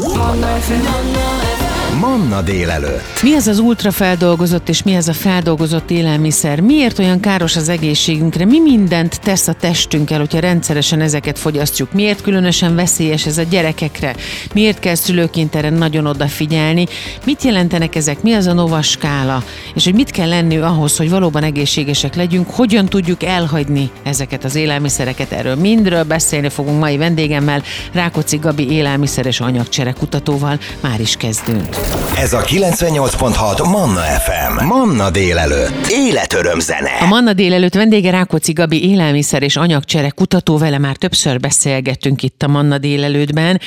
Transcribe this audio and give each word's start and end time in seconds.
Mon 0.00 0.14
rêve, 0.14 0.78
mon 0.78 1.38
rêve. 1.40 1.67
Manna 1.96 2.42
délelőtt. 2.42 3.22
Mi 3.22 3.34
az 3.34 3.46
az 3.46 3.58
ultrafeldolgozott 3.58 4.68
és 4.68 4.82
mi 4.82 4.94
az 4.94 5.08
a 5.08 5.12
feldolgozott 5.12 5.90
élelmiszer? 5.90 6.60
Miért 6.60 6.98
olyan 6.98 7.20
káros 7.20 7.56
az 7.56 7.68
egészségünkre? 7.68 8.44
Mi 8.44 8.60
mindent 8.60 9.20
tesz 9.20 9.48
a 9.48 9.52
testünkkel, 9.52 10.18
hogyha 10.18 10.38
rendszeresen 10.38 11.00
ezeket 11.00 11.38
fogyasztjuk? 11.38 11.92
Miért 11.92 12.22
különösen 12.22 12.74
veszélyes 12.74 13.26
ez 13.26 13.38
a 13.38 13.42
gyerekekre? 13.42 14.14
Miért 14.54 14.78
kell 14.78 14.94
szülőként 14.94 15.54
erre 15.54 15.70
nagyon 15.70 16.06
odafigyelni? 16.06 16.86
Mit 17.24 17.42
jelentenek 17.42 17.94
ezek? 17.94 18.22
Mi 18.22 18.32
az 18.32 18.46
a 18.46 18.52
nova 18.52 18.82
skála? 18.82 19.42
És 19.74 19.84
hogy 19.84 19.94
mit 19.94 20.10
kell 20.10 20.28
lenni 20.28 20.56
ahhoz, 20.56 20.96
hogy 20.96 21.10
valóban 21.10 21.42
egészségesek 21.42 22.14
legyünk? 22.14 22.50
Hogyan 22.50 22.86
tudjuk 22.86 23.22
elhagyni 23.22 23.90
ezeket 24.02 24.44
az 24.44 24.54
élelmiszereket? 24.54 25.32
Erről 25.32 25.54
mindről 25.54 26.02
beszélni 26.02 26.48
fogunk 26.48 26.80
mai 26.80 26.96
vendégemmel, 26.96 27.62
Rákóczi 27.92 28.36
Gabi 28.36 28.70
élelmiszer 28.70 29.26
és 29.26 29.40
anyagcsere 29.40 29.92
kutatóval. 29.92 30.58
Már 30.80 31.00
is 31.00 31.16
kezdünk. 31.16 31.77
Ez 32.16 32.32
a 32.32 32.40
98.6 32.40 33.70
Manna 33.70 34.00
FM. 34.00 34.64
Manna 34.64 35.10
délelőtt. 35.10 35.86
Életöröm 35.90 36.60
zene. 36.60 36.90
A 37.00 37.06
Manna 37.06 37.32
délelőtt 37.32 37.74
vendége 37.74 38.10
Rákóczi 38.10 38.52
Gabi 38.52 38.88
élelmiszer 38.88 39.42
és 39.42 39.56
anyagcsere 39.56 40.10
kutató, 40.10 40.58
vele 40.58 40.78
már 40.78 40.96
többször 40.96 41.40
beszélgettünk 41.40 42.22
itt 42.22 42.42
a 42.42 42.48
Manna 42.48 42.78
délelőttben. 42.78 43.60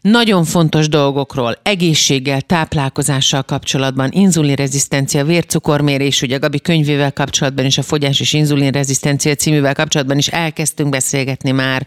Nagyon 0.00 0.44
fontos 0.44 0.88
dolgokról, 0.88 1.58
egészséggel, 1.62 2.40
táplálkozással 2.40 3.42
kapcsolatban, 3.42 4.08
inzulinrezisztencia, 4.12 5.24
vércukormérés, 5.24 6.22
ugye 6.22 6.36
Gabi 6.36 6.60
könyvével 6.60 7.12
kapcsolatban 7.12 7.64
és 7.64 7.78
a 7.78 7.82
fogyás 7.82 8.20
és 8.20 8.32
inzulinrezisztencia 8.32 9.34
cíművel 9.34 9.74
kapcsolatban 9.74 10.18
is 10.18 10.28
elkezdtünk 10.28 10.90
beszélgetni 10.90 11.50
már 11.50 11.86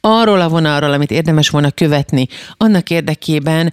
arról 0.00 0.40
a 0.40 0.48
vonalról, 0.48 0.92
amit 0.92 1.10
érdemes 1.10 1.48
volna 1.48 1.70
követni, 1.70 2.26
annak 2.56 2.90
érdekében, 2.90 3.72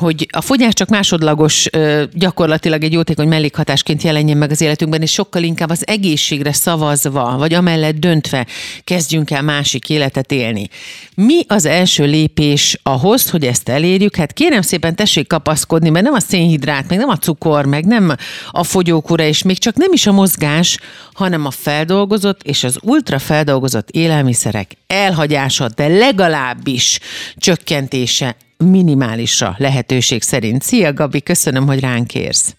hogy 0.00 0.26
a 0.32 0.40
fogyás 0.40 0.74
csak 0.74 0.88
másodlagos, 0.88 1.68
gyakorlatilag 2.12 2.82
egy 2.82 2.92
jótékony 2.92 3.28
mellékhatásként 3.28 4.02
jelenjen 4.02 4.36
meg 4.36 4.50
az 4.50 4.60
életünkben, 4.60 5.02
és 5.02 5.12
sokkal 5.12 5.42
inkább 5.42 5.70
az 5.70 5.86
egészségre 5.86 6.52
szavazva, 6.52 7.36
vagy 7.38 7.54
amellett 7.54 7.94
döntve 7.94 8.46
kezdjünk 8.84 9.30
el 9.30 9.42
másik 9.42 9.88
életet 9.88 10.32
élni. 10.32 10.68
Mi 11.14 11.40
az 11.46 11.64
első 11.64 12.04
lépés 12.04 12.78
ahhoz, 12.82 13.30
hogy 13.30 13.44
ezt 13.46 13.68
elérjük? 13.68 14.16
Hát 14.16 14.32
kérem 14.32 14.62
szépen 14.62 14.94
tessék 14.94 15.26
kapaszkodni, 15.26 15.90
mert 15.90 16.04
nem 16.04 16.14
a 16.14 16.20
szénhidrát, 16.20 16.88
meg 16.88 16.98
nem 16.98 17.08
a 17.08 17.16
cukor, 17.16 17.66
meg 17.66 17.84
nem 17.84 18.16
a 18.50 18.64
fogyókúra, 18.64 19.24
és 19.24 19.42
még 19.42 19.58
csak 19.58 19.76
nem 19.76 19.92
is 19.92 20.06
a 20.06 20.12
mozgás, 20.12 20.78
hanem 21.12 21.46
a 21.46 21.50
feldolgozott 21.50 22.42
és 22.42 22.64
az 22.64 22.78
ultrafeldolgozott 22.82 23.90
élelmiszerek 23.90 24.76
elhagyása, 24.86 25.68
de 25.68 25.86
legalábbis 25.86 26.98
csökkentése 27.36 28.36
minimálisra 28.64 29.54
lehetőség 29.58 30.22
szerint. 30.22 30.62
Szia 30.62 30.92
Gabi, 30.92 31.22
köszönöm, 31.22 31.66
hogy 31.66 31.80
ránk 31.80 32.14
érsz. 32.14 32.54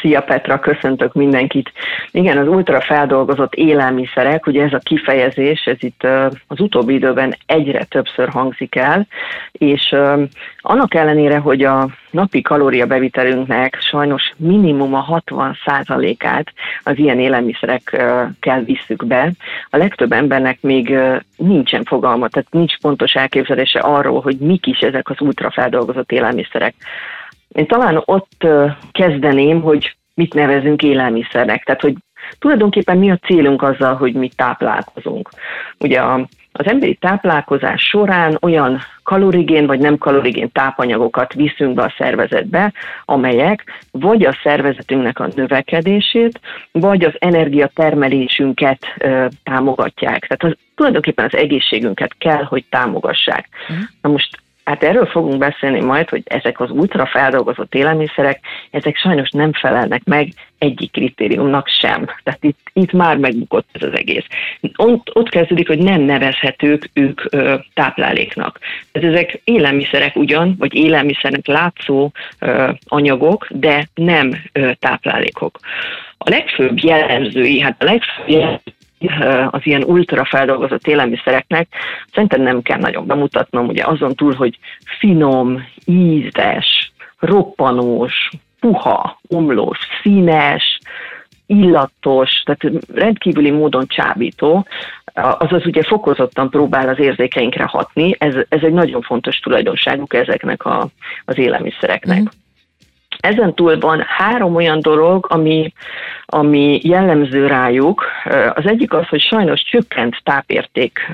Szia 0.00 0.20
Petra, 0.20 0.58
köszöntök 0.58 1.12
mindenkit. 1.12 1.72
Igen, 2.10 2.38
az 2.38 2.48
ultra 2.48 2.80
feldolgozott 2.80 3.54
élelmiszerek, 3.54 4.46
ugye 4.46 4.64
ez 4.64 4.72
a 4.72 4.78
kifejezés, 4.78 5.64
ez 5.64 5.76
itt 5.78 6.06
az 6.46 6.60
utóbbi 6.60 6.94
időben 6.94 7.36
egyre 7.46 7.84
többször 7.84 8.28
hangzik 8.28 8.74
el, 8.76 9.06
és 9.52 9.94
annak 10.60 10.94
ellenére, 10.94 11.38
hogy 11.38 11.62
a 11.62 11.88
napi 12.10 12.40
kalóriabevitelünknek 12.40 13.78
sajnos 13.80 14.32
minimum 14.36 14.94
a 14.94 15.22
60%-át 15.26 16.52
az 16.82 16.98
ilyen 16.98 17.18
élelmiszerekkel 17.18 18.62
visszük 18.64 19.06
be, 19.06 19.32
a 19.70 19.76
legtöbb 19.76 20.12
embernek 20.12 20.60
még 20.60 20.98
nincsen 21.36 21.84
fogalma, 21.84 22.28
tehát 22.28 22.48
nincs 22.50 22.78
pontos 22.78 23.14
elképzelése 23.14 23.78
arról, 23.78 24.20
hogy 24.20 24.36
mik 24.36 24.66
is 24.66 24.78
ezek 24.78 25.10
az 25.10 25.20
ultrafeldolgozott 25.20 26.12
élelmiszerek. 26.12 26.74
Én 27.54 27.66
talán 27.66 28.02
ott 28.04 28.46
kezdeném, 28.92 29.60
hogy 29.60 29.96
mit 30.14 30.34
nevezünk 30.34 30.82
élelmiszernek, 30.82 31.64
tehát 31.64 31.80
hogy 31.80 31.94
tulajdonképpen 32.38 32.98
mi 32.98 33.10
a 33.10 33.16
célunk 33.16 33.62
azzal, 33.62 33.94
hogy 33.94 34.12
mi 34.12 34.30
táplálkozunk. 34.36 35.28
Ugye 35.78 36.00
a, 36.00 36.28
az 36.52 36.66
emberi 36.66 36.94
táplálkozás 36.94 37.82
során 37.82 38.38
olyan 38.40 38.78
kalorigén 39.02 39.66
vagy 39.66 39.78
nem 39.78 39.98
kalorigén 39.98 40.52
tápanyagokat 40.52 41.32
viszünk 41.32 41.74
be 41.74 41.82
a 41.82 41.94
szervezetbe, 41.98 42.72
amelyek 43.04 43.64
vagy 43.90 44.24
a 44.24 44.38
szervezetünknek 44.42 45.18
a 45.18 45.28
növekedését, 45.34 46.40
vagy 46.72 47.04
az 47.04 47.14
energiatermelésünket 47.18 48.78
ö, 48.98 49.26
támogatják. 49.42 50.26
Tehát 50.26 50.42
az, 50.42 50.62
tulajdonképpen 50.74 51.24
az 51.24 51.38
egészségünket 51.38 52.14
kell, 52.18 52.42
hogy 52.42 52.64
támogassák. 52.70 53.48
Uh-huh. 53.68 53.84
Na 54.00 54.10
most 54.10 54.38
Hát 54.70 54.82
erről 54.82 55.06
fogunk 55.06 55.38
beszélni 55.38 55.80
majd, 55.80 56.08
hogy 56.08 56.22
ezek 56.24 56.60
az 56.60 56.70
ultra 56.70 57.06
feldolgozott 57.06 57.74
élelmiszerek, 57.74 58.40
ezek 58.70 58.96
sajnos 58.96 59.30
nem 59.30 59.52
felelnek 59.52 60.04
meg 60.04 60.32
egyik 60.58 60.90
kritériumnak 60.90 61.68
sem. 61.68 62.06
Tehát 62.22 62.44
itt, 62.44 62.58
itt 62.72 62.92
már 62.92 63.16
megbukott 63.16 63.68
ez 63.72 63.82
az 63.82 63.98
egész. 63.98 64.24
Ott, 64.76 65.16
ott 65.16 65.28
kezdődik, 65.28 65.66
hogy 65.66 65.78
nem 65.78 66.00
nevezhetők 66.00 66.90
ők 66.92 67.20
ö, 67.30 67.54
tápláléknak. 67.74 68.58
Tehát 68.92 69.08
ezek 69.08 69.40
élelmiszerek 69.44 70.16
ugyan, 70.16 70.54
vagy 70.58 70.74
élelmiszernek 70.74 71.46
látszó 71.46 72.10
ö, 72.38 72.70
anyagok, 72.84 73.46
de 73.50 73.88
nem 73.94 74.34
ö, 74.52 74.70
táplálékok. 74.78 75.58
A 76.18 76.30
legfőbb 76.30 76.78
jellemzői, 76.78 77.60
hát 77.60 77.82
a 77.82 77.84
legfőbb 77.84 78.28
jellemzői 78.28 78.74
az 79.50 79.60
ilyen 79.62 79.82
ultra 79.82 80.24
feldolgozott 80.24 80.86
élelmiszereknek 80.86 81.68
szerintem 82.12 82.42
nem 82.42 82.62
kell 82.62 82.78
nagyon 82.78 83.06
bemutatnom, 83.06 83.66
ugye 83.66 83.84
azon 83.84 84.14
túl, 84.14 84.34
hogy 84.34 84.58
finom, 84.98 85.66
ízes, 85.84 86.92
roppanós, 87.18 88.30
puha, 88.60 89.20
omlós, 89.28 89.78
színes, 90.02 90.78
illatos, 91.46 92.42
tehát 92.44 92.84
rendkívüli 92.94 93.50
módon 93.50 93.86
csábító, 93.86 94.66
azaz 95.14 95.66
ugye 95.66 95.82
fokozottan 95.82 96.50
próbál 96.50 96.88
az 96.88 96.98
érzékeinkre 96.98 97.64
hatni, 97.64 98.14
ez, 98.18 98.34
ez 98.48 98.62
egy 98.62 98.72
nagyon 98.72 99.02
fontos 99.02 99.38
tulajdonságuk 99.38 100.14
ezeknek 100.14 100.64
a, 100.64 100.88
az 101.24 101.38
élelmiszereknek. 101.38 102.20
Mm. 102.20 102.39
Ezen 103.20 103.54
túl 103.54 103.78
van 103.78 104.04
három 104.06 104.54
olyan 104.54 104.80
dolog, 104.80 105.26
ami, 105.28 105.72
ami 106.26 106.80
jellemző 106.82 107.46
rájuk. 107.46 108.04
Az 108.54 108.66
egyik 108.66 108.92
az, 108.92 109.08
hogy 109.08 109.20
sajnos 109.20 109.62
csökkent 109.62 110.20
tápérték 110.22 111.12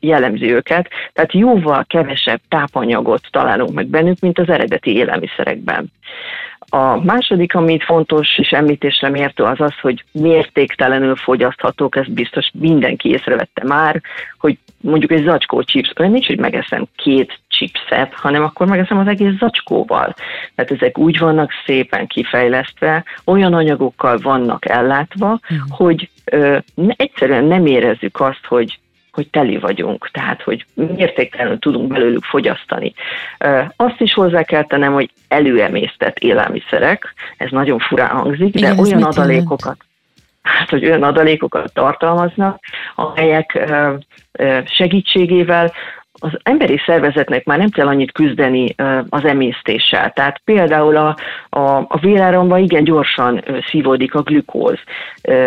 jellemzi 0.00 0.52
őket, 0.52 0.88
tehát 1.12 1.32
jóval 1.32 1.84
kevesebb 1.88 2.40
tápanyagot 2.48 3.28
találunk 3.30 3.72
meg 3.72 3.86
bennük, 3.86 4.20
mint 4.20 4.38
az 4.38 4.48
eredeti 4.48 4.96
élelmiszerekben. 4.96 5.92
A 6.68 7.04
második, 7.04 7.54
amit 7.54 7.84
fontos 7.84 8.38
és 8.38 8.50
említésre 8.50 9.08
mértő, 9.08 9.42
az 9.42 9.60
az, 9.60 9.78
hogy 9.80 10.04
mértéktelenül 10.12 11.16
fogyaszthatók, 11.16 11.96
ezt 11.96 12.12
biztos 12.12 12.50
mindenki 12.58 13.08
észrevette 13.08 13.64
már, 13.64 14.02
hogy 14.38 14.58
mondjuk 14.80 15.12
egy 15.12 15.24
zacskó 15.24 15.62
chips, 15.62 15.92
olyan 15.96 16.12
nincs, 16.12 16.26
hogy 16.26 16.38
megeszem 16.38 16.86
két 16.96 17.38
chipset, 17.48 18.14
hanem 18.14 18.42
akkor 18.42 18.66
megeszem 18.66 18.98
az 18.98 19.06
egész 19.06 19.38
zacskóval. 19.38 20.14
Tehát 20.54 20.70
ezek 20.70 20.98
úgy 20.98 21.18
vannak 21.18 21.50
szépen 21.66 22.06
kifejlesztve, 22.06 23.04
olyan 23.24 23.54
anyagokkal 23.54 24.18
vannak 24.18 24.68
ellátva, 24.68 25.30
mm. 25.30 25.56
hogy 25.68 26.10
ö, 26.24 26.58
egyszerűen 26.96 27.44
nem 27.44 27.66
érezzük 27.66 28.20
azt, 28.20 28.44
hogy 28.48 28.78
hogy 29.16 29.28
teli 29.30 29.56
vagyunk, 29.56 30.10
tehát 30.12 30.42
hogy 30.42 30.66
mértéktelenül 30.74 31.58
tudunk 31.58 31.88
belőlük 31.88 32.24
fogyasztani. 32.24 32.94
Azt 33.76 34.00
is 34.00 34.12
hozzá 34.14 34.42
kell 34.42 34.64
tennem, 34.64 34.92
hogy 34.92 35.10
előemésztett 35.28 36.18
élelmiszerek, 36.18 37.14
ez 37.36 37.50
nagyon 37.50 37.78
furán 37.78 38.08
hangzik, 38.08 38.52
de 38.52 38.58
Igen, 38.58 38.78
olyan 38.78 39.02
adalékokat, 39.02 39.76
hát, 40.42 40.68
hogy 40.70 40.84
olyan 40.84 41.02
adalékokat 41.02 41.72
tartalmaznak, 41.72 42.60
amelyek 42.94 43.58
segítségével 44.64 45.72
az 46.18 46.30
emberi 46.42 46.80
szervezetnek 46.86 47.44
már 47.44 47.58
nem 47.58 47.68
kell 47.68 47.86
annyit 47.86 48.12
küzdeni 48.12 48.74
az 49.08 49.24
emésztéssel. 49.24 50.12
Tehát 50.12 50.40
például 50.44 50.96
a, 50.96 51.16
a, 51.50 51.60
a 51.88 51.98
véráromban 52.00 52.58
igen 52.58 52.84
gyorsan 52.84 53.44
szívódik 53.70 54.14
a 54.14 54.22
glükóz, 54.22 54.78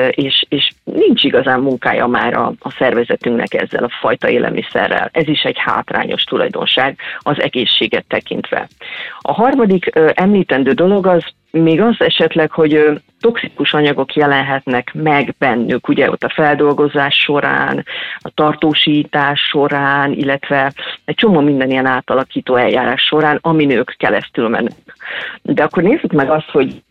és, 0.09 0.45
és 0.49 0.71
nincs 0.83 1.23
igazán 1.23 1.59
munkája 1.59 2.07
már 2.07 2.33
a, 2.33 2.53
a 2.59 2.71
szervezetünknek 2.77 3.53
ezzel 3.53 3.83
a 3.83 3.97
fajta 4.01 4.29
élelmiszerrel. 4.29 5.09
Ez 5.13 5.27
is 5.27 5.41
egy 5.41 5.57
hátrányos 5.57 6.23
tulajdonság 6.23 6.99
az 7.19 7.41
egészséget 7.41 8.05
tekintve. 8.07 8.67
A 9.19 9.33
harmadik 9.33 9.91
említendő 10.13 10.71
dolog 10.71 11.07
az 11.07 11.23
még 11.51 11.81
az 11.81 11.95
esetleg, 11.97 12.51
hogy 12.51 13.01
toxikus 13.19 13.73
anyagok 13.73 14.13
jelenhetnek 14.13 14.91
meg 14.93 15.35
bennük, 15.37 15.87
ugye 15.87 16.09
ott 16.09 16.23
a 16.23 16.33
feldolgozás 16.33 17.15
során, 17.15 17.85
a 18.19 18.29
tartósítás 18.29 19.39
során, 19.39 20.11
illetve 20.11 20.73
egy 21.05 21.15
csomó 21.15 21.39
minden 21.39 21.69
ilyen 21.69 21.85
átalakító 21.85 22.55
eljárás 22.55 23.01
során, 23.01 23.39
amin 23.41 23.69
ők 23.69 23.91
keresztül 23.97 24.47
mennek. 24.47 24.77
De 25.41 25.63
akkor 25.63 25.83
nézzük 25.83 26.11
meg 26.11 26.29
azt, 26.29 26.49
hogy 26.49 26.83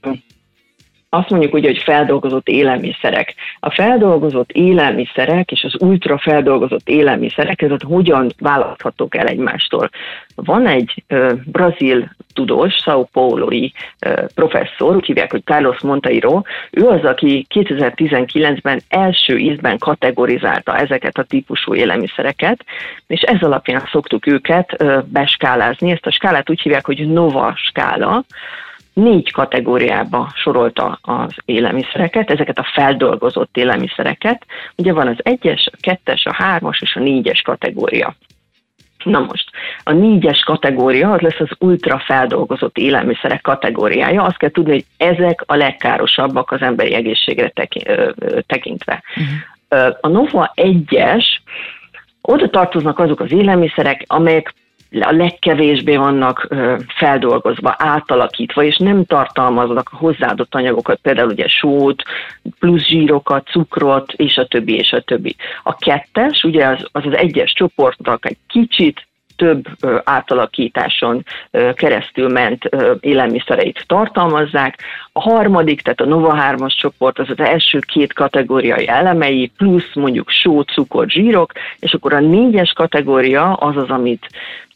azt 1.11 1.31
mondjuk 1.31 1.55
ugye, 1.55 1.69
hogy 1.69 1.83
feldolgozott 1.83 2.49
élelmiszerek. 2.49 3.35
A 3.61 3.71
feldolgozott 3.71 4.51
élelmiszerek 4.51 5.51
és 5.51 5.65
az 5.65 5.83
ultra 5.83 6.19
feldolgozott 6.19 6.89
élelmiszerek, 6.89 7.63
ezek 7.63 7.83
hogyan 7.83 8.31
választhatók 8.39 9.17
el 9.17 9.27
egymástól? 9.27 9.91
Van 10.35 10.67
egy 10.67 11.05
ö, 11.07 11.33
brazil 11.45 12.17
tudós, 12.35 12.75
Sao 12.75 13.05
Paulo-i 13.05 13.73
professzor, 14.35 14.97
úgy 14.97 15.07
hívják, 15.07 15.31
hogy 15.31 15.45
Carlos 15.45 15.81
Monteiro, 15.81 16.43
ő 16.71 16.87
az, 16.87 17.05
aki 17.05 17.47
2019-ben 17.55 18.81
első 18.89 19.37
ízben 19.37 19.79
kategorizálta 19.79 20.77
ezeket 20.77 21.19
a 21.19 21.23
típusú 21.23 21.75
élelmiszereket, 21.75 22.65
és 23.07 23.21
ez 23.21 23.43
alapján 23.43 23.89
szoktuk 23.91 24.27
őket 24.27 24.75
ö, 24.83 24.99
beskálázni. 25.07 25.91
Ezt 25.91 26.07
a 26.07 26.11
skálát 26.11 26.51
úgy 26.51 26.61
hívják, 26.61 26.87
hogy 26.87 27.09
Nova 27.09 27.55
skála, 27.57 28.25
négy 28.99 29.33
kategóriába 29.33 30.33
sorolta 30.35 30.99
az 31.03 31.35
élelmiszereket, 31.45 32.31
ezeket 32.31 32.59
a 32.59 32.71
feldolgozott 32.75 33.57
élelmiszereket. 33.57 34.47
Ugye 34.77 34.93
van 34.93 35.07
az 35.07 35.17
egyes, 35.23 35.69
a 35.73 35.77
kettes, 35.81 36.25
a 36.25 36.35
hármas 36.35 36.81
és 36.81 36.95
a 36.97 37.01
négyes 37.01 37.43
kategória. 37.43 38.15
Na 39.05 39.19
most, 39.19 39.51
a 39.83 39.93
négyes 39.93 40.41
kategória 40.41 41.11
az 41.11 41.21
lesz 41.21 41.41
az 41.41 41.51
ultra 41.59 41.99
feldolgozott 41.99 42.79
élelmiszerek 42.79 43.41
kategóriája. 43.41 44.23
Azt 44.23 44.37
kell 44.37 44.51
tudni, 44.51 44.71
hogy 44.71 44.85
ezek 44.97 45.43
a 45.47 45.55
legkárosabbak 45.57 46.51
az 46.51 46.61
emberi 46.61 46.95
egészségre 46.95 47.53
tekintve. 48.47 49.03
Uh-huh. 49.17 49.97
A 50.01 50.09
Nova 50.09 50.53
1-es, 50.55 51.25
oda 52.21 52.51
tartoznak 52.51 52.99
azok 52.99 53.21
az 53.21 53.33
élelmiszerek, 53.33 54.05
amelyek 54.07 54.55
a 54.91 55.13
legkevésbé 55.13 55.97
vannak 55.97 56.49
feldolgozva, 56.97 57.75
átalakítva, 57.79 58.63
és 58.63 58.77
nem 58.77 59.05
tartalmaznak 59.05 59.89
hozzáadott 59.93 60.55
anyagokat, 60.55 60.99
például 61.03 61.29
ugye 61.29 61.49
sót, 61.49 62.03
plusz 62.59 62.87
zsírokat, 62.87 63.47
cukrot, 63.47 64.13
és 64.13 64.37
a 64.37 64.47
többi, 64.47 64.75
és 64.75 64.93
a 64.93 65.01
többi. 65.01 65.37
A 65.63 65.77
kettes, 65.77 66.43
ugye 66.43 66.67
az 66.67 66.87
az, 66.93 67.07
az 67.07 67.17
egyes 67.17 67.53
csoportnak 67.53 68.27
egy 68.27 68.37
kicsit 68.47 69.07
több 69.37 69.67
átalakításon 70.05 71.25
keresztül 71.75 72.29
ment 72.29 72.65
élelmiszereit 73.01 73.85
tartalmazzák. 73.87 74.79
A 75.19 75.21
harmadik, 75.21 75.81
tehát 75.81 76.01
a 76.01 76.05
Nova 76.05 76.37
3-as 76.41 76.77
csoport, 76.77 77.19
az 77.19 77.31
az 77.31 77.39
első 77.39 77.79
két 77.79 78.13
kategóriai 78.13 78.89
elemei, 78.89 79.51
plusz 79.57 79.95
mondjuk 79.95 80.31
só, 80.31 80.61
cukor, 80.61 81.09
zsírok, 81.09 81.53
és 81.79 81.93
akkor 81.93 82.13
a 82.13 82.21
négyes 82.21 82.73
kategória 82.73 83.53
az 83.53 83.77
az, 83.77 83.89
amit 83.89 84.27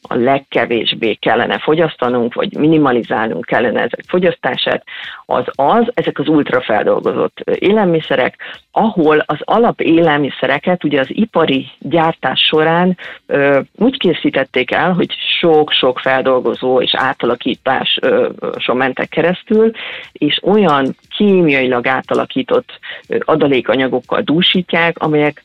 a 0.09 0.15
legkevésbé 0.15 1.15
kellene 1.15 1.59
fogyasztanunk, 1.59 2.35
vagy 2.35 2.57
minimalizálnunk 2.57 3.45
kellene 3.45 3.79
ezek 3.81 4.05
fogyasztását, 4.07 4.85
az 5.27 5.45
az, 5.55 5.91
ezek 5.95 6.19
az 6.19 6.29
ultrafeldolgozott 6.29 7.39
élelmiszerek, 7.59 8.37
ahol 8.71 9.19
az 9.27 9.39
alap 9.41 9.81
élelmiszereket 9.81 10.85
ugye 10.85 11.01
az 11.01 11.07
ipari 11.09 11.67
gyártás 11.79 12.41
során 12.41 12.97
ö, 13.27 13.61
úgy 13.77 13.99
készítették 13.99 14.71
el, 14.71 14.93
hogy 14.93 15.15
sok-sok 15.41 15.99
feldolgozó 15.99 16.81
és 16.81 16.95
átalakításon 16.95 18.77
mentek 18.77 19.09
keresztül, 19.09 19.71
és 20.13 20.32
olyan 20.43 20.97
kémiailag 21.17 21.87
átalakított 21.87 22.79
adalékanyagokkal 23.19 24.21
dúsítják, 24.21 24.99
amelyek 24.99 25.45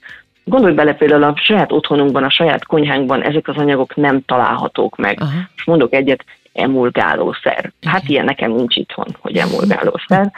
Gondolj 0.49 0.73
bele 0.73 0.93
például 0.93 1.23
a 1.23 1.33
saját 1.37 1.71
otthonunkban, 1.71 2.23
a 2.23 2.29
saját 2.29 2.65
konyhánkban 2.65 3.23
ezek 3.23 3.47
az 3.47 3.55
anyagok 3.55 3.95
nem 3.95 4.21
találhatók 4.25 4.97
meg. 4.97 5.21
Aha. 5.21 5.31
És 5.55 5.63
mondok 5.65 5.93
egyet, 5.93 6.25
emulgálószer. 6.53 7.71
Hát 7.85 8.09
ilyen 8.09 8.25
nekem 8.25 8.51
nincs 8.51 8.75
itthon, 8.75 9.15
hogy 9.19 9.37
emulgálószer. 9.47 10.31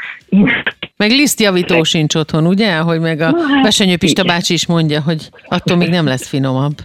Meg 0.98 1.12
lisztjavító 1.12 1.84
sincs 1.84 2.16
otthon, 2.16 2.46
ugye? 2.46 2.78
Hogy 2.78 3.00
meg 3.00 3.20
a 3.20 3.26
hát, 3.26 3.64
Besenyő 3.64 3.98
Pista 3.98 4.22
igen. 4.22 4.36
bácsi 4.36 4.54
is 4.54 4.68
mondja, 4.68 5.02
hogy 5.02 5.30
attól 5.48 5.78
még 5.78 5.90
nem 5.90 6.06
lesz 6.06 6.28
finomabb. 6.28 6.78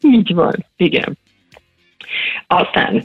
Így 0.00 0.34
van, 0.34 0.66
igen. 0.76 1.18
Aztán, 2.46 3.04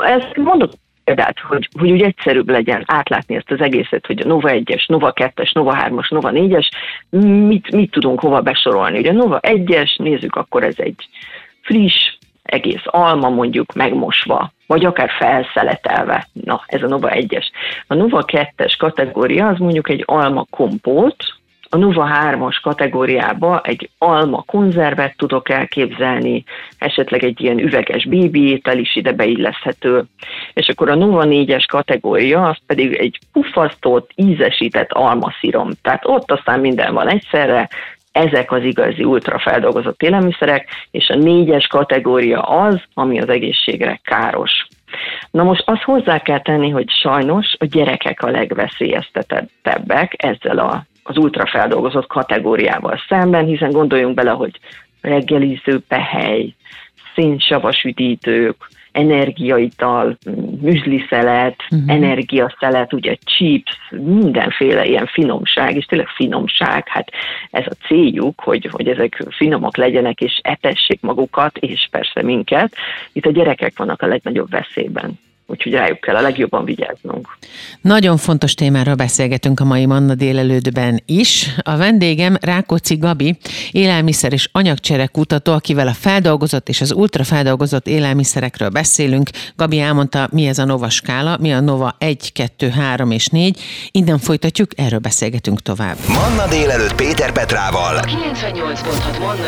ezt 0.00 0.36
mondok 0.36 0.72
példát, 1.14 1.38
hogy, 1.38 1.68
hogy 1.78 1.90
úgy 1.90 2.02
egyszerűbb 2.02 2.48
legyen 2.48 2.84
átlátni 2.86 3.34
ezt 3.34 3.50
az 3.50 3.60
egészet, 3.60 4.06
hogy 4.06 4.20
a 4.20 4.26
Nova 4.26 4.48
1-es, 4.52 4.88
Nova 4.88 5.12
2-es, 5.14 5.52
Nova 5.52 5.76
3-as, 5.78 6.10
Nova 6.10 6.30
4-es, 6.32 6.68
mit, 7.46 7.70
mit 7.72 7.90
tudunk 7.90 8.20
hova 8.20 8.40
besorolni. 8.40 8.98
Ugye 8.98 9.12
Nova 9.12 9.38
1-es, 9.42 9.98
nézzük, 9.98 10.36
akkor 10.36 10.62
ez 10.62 10.74
egy 10.76 11.08
friss, 11.60 12.14
egész 12.42 12.82
alma 12.84 13.28
mondjuk 13.28 13.72
megmosva, 13.72 14.52
vagy 14.66 14.84
akár 14.84 15.10
felszeletelve. 15.10 16.28
Na, 16.32 16.64
ez 16.66 16.82
a 16.82 16.86
Nova 16.86 17.08
1-es. 17.12 17.46
A 17.86 17.94
Nova 17.94 18.24
2-es 18.26 18.74
kategória 18.78 19.46
az 19.46 19.58
mondjuk 19.58 19.88
egy 19.88 20.02
alma 20.06 20.46
kompót, 20.50 21.16
a 21.72 21.76
Nova 21.76 22.08
3-as 22.12 22.56
kategóriába 22.62 23.60
egy 23.60 23.90
alma 23.98 24.42
konzervet 24.46 25.16
tudok 25.16 25.48
elképzelni, 25.48 26.44
esetleg 26.78 27.24
egy 27.24 27.40
ilyen 27.40 27.58
üveges 27.58 28.06
bébi 28.06 28.50
étel 28.50 28.78
is 28.78 28.96
ide 28.96 29.12
beilleszthető, 29.12 30.04
és 30.52 30.68
akkor 30.68 30.88
a 30.90 30.94
Nova 30.94 31.24
4-es 31.26 31.64
kategória 31.68 32.48
az 32.48 32.56
pedig 32.66 32.94
egy 32.94 33.18
puffasztott, 33.32 34.10
ízesített 34.14 34.92
almaszírom. 34.92 35.70
Tehát 35.82 36.06
ott 36.06 36.30
aztán 36.30 36.60
minden 36.60 36.94
van 36.94 37.08
egyszerre, 37.08 37.68
ezek 38.12 38.52
az 38.52 38.62
igazi 38.62 39.04
ultrafeldolgozott 39.04 40.02
élelmiszerek, 40.02 40.68
és 40.90 41.08
a 41.08 41.16
négyes 41.16 41.66
kategória 41.66 42.40
az, 42.40 42.80
ami 42.94 43.20
az 43.20 43.28
egészségre 43.28 44.00
káros. 44.04 44.66
Na 45.30 45.42
most 45.42 45.62
azt 45.66 45.82
hozzá 45.82 46.18
kell 46.18 46.40
tenni, 46.40 46.70
hogy 46.70 46.90
sajnos 46.90 47.54
a 47.58 47.64
gyerekek 47.64 48.22
a 48.22 48.30
legveszélyeztetettebbek 48.30 50.14
ezzel 50.16 50.58
a 50.58 50.84
az 51.10 51.16
ultrafeldolgozott 51.16 52.06
kategóriával 52.06 53.00
szemben, 53.08 53.44
hiszen 53.44 53.70
gondoljunk 53.70 54.14
bele, 54.14 54.30
hogy 54.30 54.60
reggeliző 55.00 55.78
pehely, 55.88 56.54
szénsavas 57.14 57.82
üdítők, 57.82 58.56
energiaital, 58.92 60.18
műzliszelet, 60.60 61.56
uh-huh. 61.70 61.92
energiaszelet, 61.94 62.92
ugye 62.92 63.16
chips, 63.24 63.78
mindenféle 63.90 64.84
ilyen 64.84 65.06
finomság, 65.06 65.76
és 65.76 65.84
tényleg 65.84 66.08
finomság, 66.08 66.88
hát 66.88 67.10
ez 67.50 67.64
a 67.66 67.86
céljuk, 67.86 68.40
hogy, 68.40 68.68
hogy 68.70 68.88
ezek 68.88 69.24
finomak 69.30 69.76
legyenek, 69.76 70.20
és 70.20 70.40
etessék 70.42 71.00
magukat, 71.00 71.58
és 71.58 71.88
persze 71.90 72.22
minket. 72.22 72.74
Itt 73.12 73.26
a 73.26 73.30
gyerekek 73.30 73.72
vannak 73.76 74.02
a 74.02 74.06
legnagyobb 74.06 74.50
veszélyben 74.50 75.18
úgyhogy 75.50 75.72
rájuk 75.72 76.00
kell 76.00 76.16
a 76.16 76.20
legjobban 76.20 76.64
vigyáznunk. 76.64 77.28
Nagyon 77.80 78.16
fontos 78.16 78.54
témáról 78.54 78.94
beszélgetünk 78.94 79.60
a 79.60 79.64
mai 79.64 79.86
Manna 79.86 80.14
délelődben 80.14 81.02
is. 81.06 81.54
A 81.62 81.76
vendégem 81.76 82.36
Rákóczi 82.40 82.96
Gabi, 82.96 83.36
élelmiszer 83.70 84.32
és 84.32 84.48
anyagcsere 84.52 85.06
kutató, 85.06 85.52
akivel 85.52 85.88
a 85.88 85.92
feldolgozott 85.92 86.68
és 86.68 86.80
az 86.80 86.92
ultrafeldolgozott 86.92 87.86
élelmiszerekről 87.86 88.68
beszélünk. 88.68 89.30
Gabi 89.56 89.78
elmondta, 89.80 90.28
mi 90.32 90.46
ez 90.46 90.58
a 90.58 90.64
Nova 90.64 90.90
skála, 90.90 91.36
mi 91.40 91.52
a 91.52 91.60
Nova 91.60 91.94
1, 91.98 92.32
2, 92.32 92.68
3 92.68 93.10
és 93.10 93.26
4. 93.26 93.60
Innen 93.90 94.18
folytatjuk, 94.18 94.70
erről 94.76 94.98
beszélgetünk 94.98 95.60
tovább. 95.60 95.96
Manna 96.08 96.48
délelőtt 96.48 96.94
Péter 96.94 97.32
Petrával. 97.32 97.94
98.6 97.96 99.18
Manna 99.18 99.42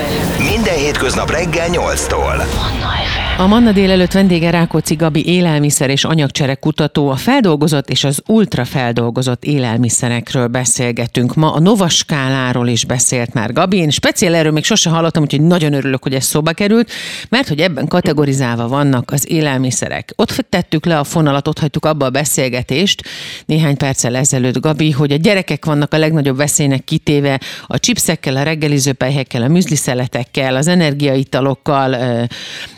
Minden 0.51 0.77
hétköznap 0.77 1.31
reggel 1.31 1.69
8-tól. 1.71 2.37
Manna 2.37 2.93
A 3.39 3.47
Manna 3.47 3.73
délelőtt 3.73 4.13
vendége 4.13 4.51
Rákóczi 4.51 4.95
Gabi 4.95 5.27
élelmiszer 5.27 5.91
és 5.93 6.05
anyagcsere 6.05 6.55
kutató, 6.55 7.09
a 7.09 7.17
feldolgozott 7.17 7.91
és 7.91 8.05
az 8.05 8.23
ultrafeldolgozott 8.27 9.45
élelmiszerekről 9.45 10.47
beszélgetünk. 10.47 11.35
Ma 11.35 11.53
a 11.53 11.61
Nova 11.61 11.89
skáláról 11.89 12.69
is 12.69 12.85
beszélt 12.85 13.35
már 13.35 13.53
Gabi. 13.53 13.77
Én 13.77 13.91
speciál 13.91 14.35
erről 14.35 14.53
még 14.53 14.65
sose 14.65 14.91
hallottam, 14.91 15.23
úgyhogy 15.23 15.41
nagyon 15.41 15.73
örülök, 15.73 16.03
hogy 16.03 16.15
ez 16.15 16.25
szóba 16.25 16.53
került, 16.53 16.91
mert 17.29 17.49
hogy 17.49 17.61
ebben 17.61 17.89
kategorizálva 17.89 18.69
vannak 18.69 19.11
az 19.11 19.31
élelmiszerek. 19.31 20.13
Ott 20.17 20.47
tettük 20.49 20.85
le 20.85 20.99
a 20.99 21.05
fonalat, 21.05 21.49
ott 21.49 21.59
hagytuk 21.59 21.85
abba 21.85 22.07
a 22.07 22.11
beszélgetést 22.11 23.03
néhány 23.47 23.77
perccel 23.77 24.17
ezelőtt, 24.17 24.61
Gabi, 24.61 24.91
hogy 24.91 25.13
a 25.13 25.17
gyerekek 25.17 25.65
vannak 25.65 25.95
a 25.95 25.99
legnagyobb 25.99 26.37
veszélynek 26.37 26.85
kitéve 26.85 27.41
a 27.67 27.79
chipsekkel, 27.79 28.37
a 28.37 28.43
reggelizőpelyhekkel, 28.43 29.43
a 29.43 29.49
műzliszeletekkel, 29.49 30.57
az 30.57 30.67
energiaitalokkal, 30.67 31.97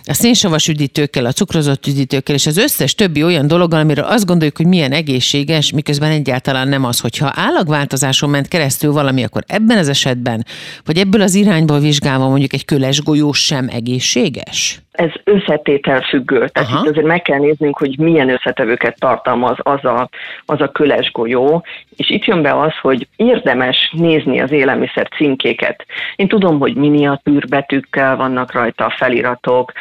a 0.06 0.12
szénsavas 0.12 0.68
üdítőkkel, 0.68 1.26
a 1.26 1.32
cukrozott 1.32 1.87
üdítőkkel, 1.87 2.34
és 2.34 2.46
az 2.46 2.56
összes 2.56 2.94
többi 2.94 3.23
olyan 3.23 3.46
dologgal, 3.46 3.80
amiről 3.80 4.04
azt 4.04 4.26
gondoljuk, 4.26 4.56
hogy 4.56 4.66
milyen 4.66 4.92
egészséges, 4.92 5.73
miközben 5.73 6.11
egyáltalán 6.11 6.68
nem 6.68 6.84
az, 6.84 6.99
hogyha 7.00 7.32
állagváltozáson 7.34 8.30
ment 8.30 8.49
keresztül 8.49 8.92
valami, 8.92 9.25
akkor 9.25 9.44
ebben 9.46 9.78
az 9.78 9.88
esetben, 9.88 10.46
vagy 10.84 10.99
ebből 10.99 11.23
az 11.23 11.34
irányból 11.34 11.80
vizsgálva 11.80 12.28
mondjuk 12.28 12.52
egy 12.52 12.64
köles 12.64 13.02
golyó 13.02 13.32
sem 13.32 13.68
egészséges? 13.68 14.84
Ez 14.95 15.11
összetétel 15.25 16.01
függő, 16.01 16.49
tehát 16.49 16.69
Aha. 16.69 16.81
itt 16.81 16.91
azért 16.91 17.07
meg 17.07 17.23
kell 17.23 17.39
néznünk, 17.39 17.79
hogy 17.79 17.99
milyen 17.99 18.29
összetevőket 18.29 18.99
tartalmaz 18.99 19.57
az 19.63 19.85
a, 19.85 20.09
az 20.47 20.61
a 20.61 20.69
köles 20.69 21.13
golyó, 21.13 21.65
és 21.97 22.11
itt 22.11 22.25
jön 22.25 22.43
be 22.43 22.61
az, 22.61 22.73
hogy 22.81 23.09
érdemes 23.17 23.93
nézni 23.97 24.41
az 24.41 24.51
élelmiszer 24.51 25.09
címkéket. 25.17 25.87
Én 26.17 26.29
tudom, 26.29 26.59
hogy 26.59 26.75
miniatűrbetűkkel 26.75 28.17
vannak 28.17 28.53
rajta 28.53 28.85
a 28.85 28.95
feliratok, 28.97 29.73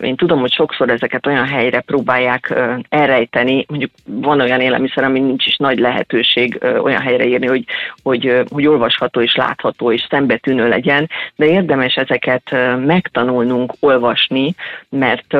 én 0.00 0.16
tudom, 0.16 0.40
hogy 0.40 0.52
sokszor 0.52 0.88
ezeket 0.88 1.26
olyan 1.26 1.46
helyre 1.46 1.80
próbálják 1.80 2.54
elrejteni, 2.88 3.64
mondjuk 3.68 3.90
van 4.04 4.40
olyan 4.40 4.60
élelmiszer, 4.60 5.04
ami 5.04 5.20
nincs 5.20 5.46
is 5.46 5.56
nagy 5.56 5.78
lehetőség 5.78 6.58
olyan 6.82 7.00
helyre 7.00 7.26
írni, 7.26 7.46
hogy, 7.46 7.64
hogy, 8.02 8.42
hogy 8.50 8.66
olvasható 8.66 9.20
és 9.20 9.34
látható 9.34 9.92
és 9.92 10.06
szembetűnő 10.10 10.68
legyen, 10.68 11.10
de 11.36 11.46
érdemes 11.46 11.94
ezeket 11.94 12.56
megtanulnunk 12.84 13.72
olvasni, 13.80 14.33
mert 14.88 15.36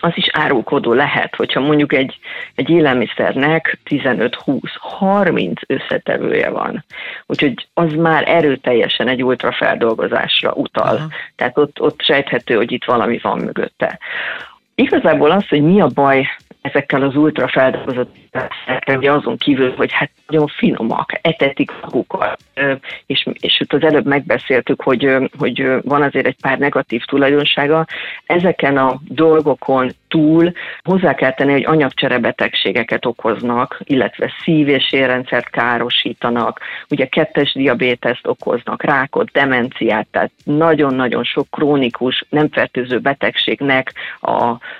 az 0.00 0.12
is 0.14 0.28
árulkodó 0.32 0.92
lehet, 0.92 1.34
hogyha 1.34 1.60
mondjuk 1.60 1.92
egy, 1.92 2.18
egy 2.54 2.70
élelmiszernek 2.70 3.78
15-20-30 3.90 5.54
összetevője 5.66 6.50
van. 6.50 6.84
Úgyhogy 7.26 7.68
az 7.74 7.92
már 7.92 8.28
erőteljesen 8.28 9.08
egy 9.08 9.24
ultrafeldolgozásra 9.24 10.52
utal. 10.52 10.96
Aha. 10.96 11.08
Tehát 11.36 11.58
ott, 11.58 11.80
ott 11.80 12.02
sejthető, 12.02 12.54
hogy 12.54 12.72
itt 12.72 12.84
valami 12.84 13.18
van 13.22 13.38
mögötte. 13.38 13.98
Igazából 14.74 15.30
az, 15.30 15.48
hogy 15.48 15.62
mi 15.62 15.80
a 15.80 15.86
baj 15.86 16.26
ezekkel 16.66 17.02
az 17.02 17.16
ultrafeldolgozott 17.16 18.16
szerekkel, 18.64 18.96
ugye 18.96 19.12
azon 19.12 19.36
kívül, 19.36 19.74
hogy 19.76 19.92
hát 19.92 20.10
nagyon 20.26 20.46
finomak, 20.46 21.12
etetik 21.22 21.72
magukat, 21.82 22.38
és, 23.06 23.28
és 23.40 23.60
itt 23.60 23.72
az 23.72 23.82
előbb 23.82 24.06
megbeszéltük, 24.06 24.82
hogy, 24.82 25.16
hogy 25.38 25.66
van 25.82 26.02
azért 26.02 26.26
egy 26.26 26.36
pár 26.40 26.58
negatív 26.58 27.04
tulajdonsága. 27.04 27.86
Ezeken 28.26 28.76
a 28.76 29.00
dolgokon 29.08 29.90
túl 30.08 30.52
hozzá 30.82 31.14
kell 31.14 31.32
tenni, 31.32 31.52
hogy 31.52 31.64
anyagcserebetegségeket 31.64 33.06
okoznak, 33.06 33.80
illetve 33.84 34.32
szív- 34.44 34.68
és 34.68 34.92
érrendszert 34.92 35.50
károsítanak, 35.50 36.60
ugye 36.90 37.06
kettes 37.06 37.52
diabéteszt 37.52 38.26
okoznak, 38.26 38.82
rákot, 38.82 39.30
demenciát, 39.30 40.06
tehát 40.10 40.30
nagyon-nagyon 40.44 41.24
sok 41.24 41.50
krónikus, 41.50 42.24
nem 42.28 42.48
fertőző 42.50 42.98
betegségnek 42.98 43.92
a, 44.20 44.32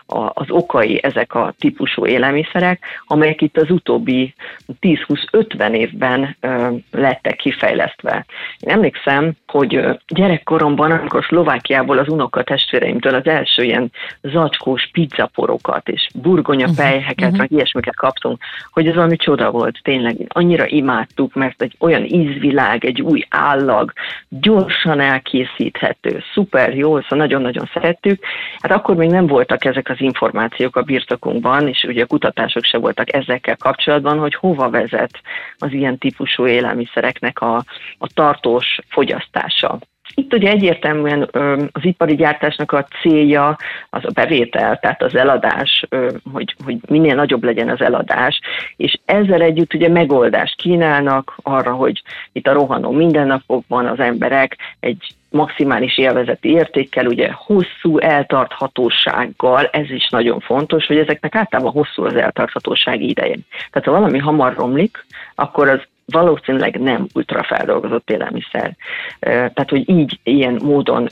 a, 0.07 0.31
az 0.35 0.51
okai 0.51 1.03
ezek 1.03 1.35
a 1.35 1.55
típusú 1.59 2.07
élelmiszerek, 2.07 2.85
amelyek 3.07 3.43
itt 3.43 3.57
az 3.57 3.71
utóbbi 3.71 4.35
10-20-50 4.81 5.71
évben 5.71 6.37
ö, 6.41 6.69
lettek 6.91 7.37
kifejlesztve. 7.37 8.25
Én 8.59 8.73
emlékszem, 8.73 9.33
hogy 9.47 9.81
gyerekkoromban, 10.07 10.91
amikor 10.91 11.25
Szlovákiából 11.25 11.99
az 11.99 12.09
unokatestvéreimtől 12.09 13.15
az 13.15 13.27
első 13.27 13.63
ilyen 13.63 13.91
zacskós 14.23 14.91
pizzaporokat 15.17 15.89
és 15.89 16.09
burgonya 16.15 16.69
pejheket, 16.77 17.25
uh-huh. 17.25 17.39
meg 17.39 17.53
ilyesmiket 17.53 17.97
kaptunk, 17.97 18.43
hogy 18.71 18.87
ez 18.87 18.95
valami 18.95 19.17
csoda 19.17 19.51
volt, 19.51 19.79
tényleg. 19.83 20.17
Annyira 20.29 20.67
imádtuk, 20.67 21.35
mert 21.35 21.63
egy 21.63 21.77
olyan 21.79 22.05
ízvilág, 22.05 22.85
egy 22.85 23.03
új 23.03 23.27
állag, 23.29 23.93
gyorsan 24.29 25.01
elkészíthető, 25.01 26.23
szuper 26.33 26.77
jó, 26.77 27.01
szóval 27.01 27.19
nagyon-nagyon 27.19 27.71
szerettük. 27.73 28.25
Hát 28.59 28.73
akkor 28.73 28.97
még 28.97 29.11
nem 29.11 29.27
voltak 29.27 29.65
ezek 29.65 29.89
az 29.89 30.01
információk 30.01 30.77
a 30.77 30.83
birtokunkban, 30.83 31.69
és 31.69 31.83
ugye 31.83 32.03
a 32.03 32.07
kutatások 32.07 32.65
se 32.65 32.79
voltak 32.79 33.15
ezekkel 33.15 33.57
kapcsolatban, 33.57 34.19
hogy 34.19 34.35
hova 34.35 34.71
vezet 34.71 35.21
az 35.59 35.73
ilyen 35.73 35.99
típusú 35.99 36.47
élelmiszereknek 36.47 37.41
a, 37.41 37.57
a 37.99 38.09
tartós 38.15 38.79
fogyasztása. 38.89 39.79
Itt 40.19 40.35
ugye 40.35 40.51
egyértelműen 40.51 41.29
az 41.73 41.85
ipari 41.85 42.15
gyártásnak 42.15 42.73
a 42.73 42.87
célja 43.01 43.57
az 43.91 44.05
a 44.05 44.11
bevétel, 44.15 44.79
tehát 44.79 45.03
az 45.03 45.15
eladás, 45.15 45.87
hogy, 46.33 46.57
hogy 46.65 46.77
minél 46.89 47.15
nagyobb 47.15 47.45
legyen 47.45 47.69
az 47.69 47.81
eladás, 47.81 48.41
és 48.77 48.99
ezzel 49.05 49.41
együtt 49.41 49.75
ugye 49.75 49.89
megoldást 49.89 50.57
kínálnak 50.57 51.37
arra, 51.43 51.73
hogy 51.73 52.03
itt 52.33 52.47
a 52.47 52.53
rohanó 52.53 52.91
mindennapokban 52.91 53.87
az 53.87 53.99
emberek 53.99 54.57
egy 54.81 55.15
maximális 55.31 55.99
élvezeti 55.99 56.51
értékkel, 56.51 57.07
ugye 57.07 57.31
hosszú 57.33 57.99
eltarthatósággal, 57.99 59.67
ez 59.67 59.91
is 59.91 60.09
nagyon 60.09 60.41
fontos, 60.41 60.87
hogy 60.87 60.99
ezeknek 60.99 61.35
általában 61.35 61.73
hosszú 61.73 62.05
az 62.05 62.15
eltarthatósági 62.17 63.09
ideje. 63.09 63.37
Tehát 63.71 63.89
ha 63.89 63.99
valami 63.99 64.19
hamar 64.19 64.55
romlik, 64.55 65.07
akkor 65.35 65.69
az 65.69 65.81
valószínűleg 66.07 66.81
nem 66.81 67.07
ultrafeldolgozott 67.15 68.11
élelmiszer. 68.11 68.77
Tehát, 69.21 69.71
hogy 69.71 69.91
így, 69.91 70.19
ilyen 70.23 70.61
módon 70.63 71.09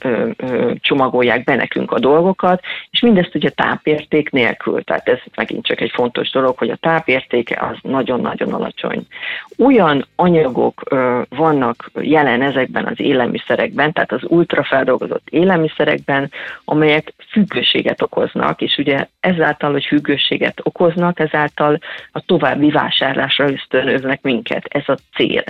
csomagolják 0.80 1.44
be 1.44 1.54
nekünk 1.54 1.92
a 1.92 1.98
dolgokat, 1.98 2.62
és 2.90 3.00
mindezt 3.00 3.34
ugye 3.34 3.50
tápérték 3.50 4.30
nélkül. 4.30 4.84
Tehát 4.84 5.08
ez 5.08 5.18
megint 5.36 5.66
csak 5.66 5.80
egy 5.80 5.90
fontos 5.94 6.30
dolog, 6.30 6.58
hogy 6.58 6.70
a 6.70 6.76
tápértéke 6.76 7.66
az 7.70 7.76
nagyon-nagyon 7.82 8.52
alacsony. 8.52 9.06
Olyan 9.58 10.06
anyagok 10.16 10.82
vannak 11.28 11.90
jelen 12.00 12.42
ezekben 12.42 12.86
az 12.86 13.00
élelmiszerekben, 13.00 13.92
tehát 13.92 14.12
az 14.12 14.22
ultrafeldolgozott 14.22 15.28
élelmiszerekben, 15.30 16.30
amelyek 16.64 17.12
függőséget 17.30 18.02
okoznak, 18.02 18.60
és 18.60 18.78
ugye 18.78 19.06
ezáltal, 19.20 19.72
hogy 19.72 19.84
függőséget 19.84 20.60
okoznak, 20.62 21.20
ezáltal 21.20 21.78
a 22.12 22.20
további 22.20 22.70
vásárlásra 22.70 23.50
ösztönöznek 23.50 24.22
minket. 24.22 24.64
Ez 24.68 24.82
a 24.88 24.96
cél. 25.14 25.44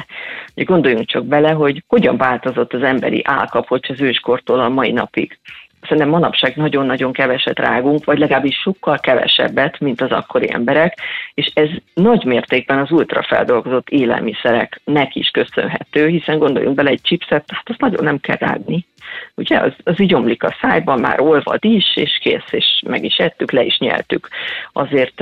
Ugye 0.55 0.64
gondoljunk 0.64 1.07
csak 1.07 1.25
bele, 1.25 1.50
hogy 1.50 1.85
hogyan 1.87 2.17
változott 2.17 2.73
az 2.73 2.83
emberi 2.83 3.21
állkapocs 3.25 3.88
az 3.88 4.00
őskortól 4.00 4.61
a 4.61 4.69
mai 4.69 4.93
napig 4.93 5.38
szerintem 5.85 6.09
manapság 6.09 6.57
nagyon-nagyon 6.57 7.12
keveset 7.12 7.59
rágunk, 7.59 8.05
vagy 8.05 8.19
legalábbis 8.19 8.57
sokkal 8.57 8.99
kevesebbet, 8.99 9.81
mint 9.81 10.00
az 10.00 10.11
akkori 10.11 10.53
emberek, 10.53 10.99
és 11.35 11.50
ez 11.55 11.69
nagy 11.95 12.25
mértékben 12.25 12.79
az 12.79 12.91
ultrafeldolgozott 12.91 13.88
élelmiszereknek 13.88 15.14
is 15.14 15.29
köszönhető, 15.29 16.07
hiszen 16.07 16.38
gondoljunk 16.38 16.75
bele 16.75 16.91
egy 16.91 17.00
chipset, 17.03 17.45
hát 17.47 17.69
azt 17.69 17.81
nagyon 17.81 18.05
nem 18.05 18.19
kell 18.21 18.37
rágni 18.38 18.87
ugye 19.34 19.58
az, 19.58 19.73
az 19.84 20.00
így 20.00 20.14
omlik 20.14 20.42
a 20.42 20.56
szájban, 20.61 21.00
már 21.00 21.20
olvad 21.20 21.64
is, 21.64 21.96
és 21.96 22.18
kész, 22.20 22.50
és 22.50 22.82
meg 22.87 23.04
is 23.04 23.16
ettük, 23.16 23.50
le 23.52 23.62
is 23.62 23.78
nyeltük. 23.78 24.28
Azért 24.73 25.20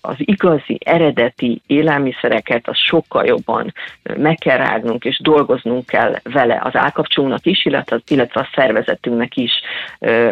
az 0.00 0.14
igazi, 0.16 0.78
eredeti 0.84 1.62
élelmiszereket 1.66 2.68
az 2.68 2.78
sokkal 2.78 3.24
jobban 3.24 3.74
meg 4.16 4.34
kell 4.34 4.56
rágnunk, 4.56 5.04
és 5.04 5.20
dolgoznunk 5.22 5.86
kell 5.86 6.14
vele 6.22 6.60
az 6.64 6.76
állkapcsolónak 6.76 7.46
is, 7.46 7.64
illetve 7.64 8.40
a 8.40 8.48
szervezetünknek 8.54 9.36
is, 9.36 9.52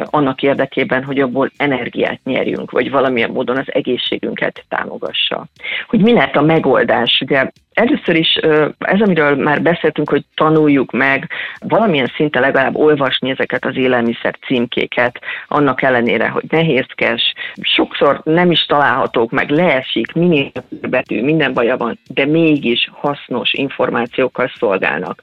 annak 0.05 0.43
érdekében, 0.43 1.05
hogy 1.05 1.21
abból 1.21 1.51
energiát 1.57 2.21
nyerjünk, 2.25 2.71
vagy 2.71 2.91
valamilyen 2.91 3.31
módon 3.31 3.57
az 3.57 3.73
egészségünket 3.73 4.65
támogassa. 4.69 5.47
Hogy 5.89 6.01
mi 6.01 6.13
lehet 6.13 6.37
a 6.37 6.43
megoldás? 6.43 7.21
Ugye 7.21 7.51
Először 7.73 8.17
is 8.17 8.35
ez, 8.79 9.01
amiről 9.01 9.35
már 9.35 9.63
beszéltünk, 9.63 10.09
hogy 10.09 10.25
tanuljuk 10.35 10.91
meg 10.91 11.29
valamilyen 11.59 12.13
szinten 12.17 12.43
legalább 12.43 12.77
olvasni 12.77 13.31
ezeket 13.31 13.65
az 13.65 13.77
élelmiszer 13.77 14.35
címkéket, 14.47 15.19
annak 15.49 15.83
ellenére, 15.83 16.29
hogy 16.29 16.45
nehézkes, 16.49 17.33
sokszor 17.61 18.21
nem 18.25 18.51
is 18.51 18.67
találhatók 18.67 19.31
meg, 19.31 19.51
leesik, 19.51 20.13
minél 20.13 20.51
betű, 20.69 21.23
minden 21.23 21.53
baja 21.53 21.77
van, 21.77 21.99
de 22.09 22.27
mégis 22.27 22.91
hasznos 22.93 23.53
információkkal 23.53 24.53
szolgálnak. 24.59 25.23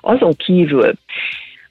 Azon 0.00 0.32
kívül 0.36 0.92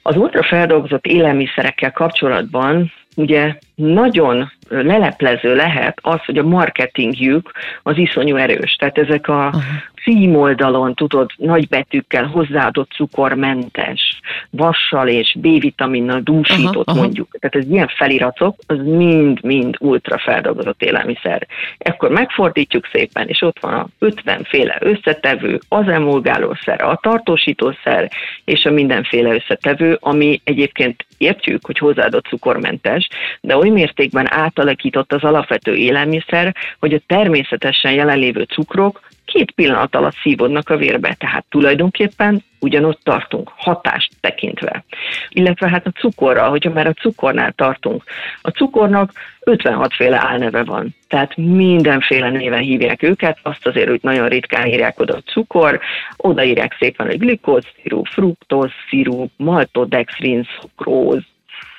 az 0.02 0.16
ultrafeldolgozott 0.16 1.06
élelmiszerekkel 1.06 1.92
kapcsolatban 1.92 2.92
ugye 3.18 3.54
nagyon 3.74 4.52
leleplező 4.68 5.54
lehet 5.54 5.98
az, 6.02 6.24
hogy 6.24 6.38
a 6.38 6.42
marketingjük 6.42 7.52
az 7.82 7.96
iszonyú 7.96 8.36
erős. 8.36 8.74
Tehát 8.74 8.98
ezek 8.98 9.28
a 9.28 9.54
címoldalon, 10.02 10.94
tudod, 10.94 11.30
nagy 11.36 11.68
betűkkel 11.68 12.26
hozzáadott 12.26 12.90
cukormentes, 12.90 14.20
vassal 14.50 15.08
és 15.08 15.36
B-vitaminnal 15.38 16.20
dúsított 16.20 16.88
aha, 16.88 17.00
mondjuk. 17.00 17.28
Aha. 17.30 17.38
Tehát 17.38 17.66
ez 17.66 17.72
ilyen 17.72 17.88
feliratok, 17.96 18.56
az 18.66 18.78
mind-mind 18.84 19.76
ultra 19.80 20.18
feldolgozott 20.18 20.82
élelmiszer. 20.82 21.46
Ekkor 21.78 22.10
megfordítjuk 22.10 22.88
szépen, 22.92 23.28
és 23.28 23.42
ott 23.42 23.58
van 23.60 23.74
a 23.74 23.86
50 23.98 24.44
féle 24.44 24.76
összetevő, 24.80 25.58
az 25.68 25.88
emulgálószer, 25.88 26.82
a 26.82 26.98
tartósítószer, 27.02 28.10
és 28.44 28.64
a 28.64 28.70
mindenféle 28.70 29.34
összetevő, 29.34 29.98
ami 30.00 30.40
egyébként 30.44 31.06
értjük, 31.18 31.66
hogy 31.66 31.78
hozzáadott 31.78 32.26
cukormentes, 32.26 33.08
de 33.40 33.56
oly 33.56 33.68
mértékben 33.68 34.32
átalakított 34.32 35.12
az 35.12 35.24
alapvető 35.24 35.74
élelmiszer, 35.74 36.54
hogy 36.78 36.94
a 36.94 37.00
természetesen 37.06 37.92
jelenlévő 37.92 38.42
cukrok 38.42 39.00
két 39.32 39.50
pillanat 39.50 39.94
alatt 39.94 40.16
szívódnak 40.22 40.68
a 40.68 40.76
vérbe, 40.76 41.14
tehát 41.18 41.44
tulajdonképpen 41.48 42.42
ugyanott 42.58 43.00
tartunk, 43.02 43.52
hatást 43.56 44.12
tekintve. 44.20 44.84
Illetve 45.28 45.68
hát 45.68 45.86
a 45.86 45.90
cukorra, 45.90 46.48
hogyha 46.48 46.70
már 46.70 46.86
a 46.86 46.92
cukornál 46.92 47.52
tartunk. 47.52 48.04
A 48.42 48.48
cukornak 48.48 49.12
56 49.40 49.94
féle 49.94 50.20
álneve 50.26 50.64
van, 50.64 50.94
tehát 51.08 51.36
mindenféle 51.36 52.30
néven 52.30 52.60
hívják 52.60 53.02
őket, 53.02 53.38
azt 53.42 53.66
azért, 53.66 53.88
hogy 53.88 54.00
nagyon 54.02 54.28
ritkán 54.28 54.66
írják 54.66 55.00
oda 55.00 55.14
a 55.14 55.30
cukor, 55.30 55.80
odaírják 56.16 56.76
szépen, 56.78 57.06
hogy 57.06 57.18
glükózszirup, 57.18 58.06
fruktózszirup, 58.06 59.30
maltodextrin, 59.36 60.48
szukróz, 60.60 61.22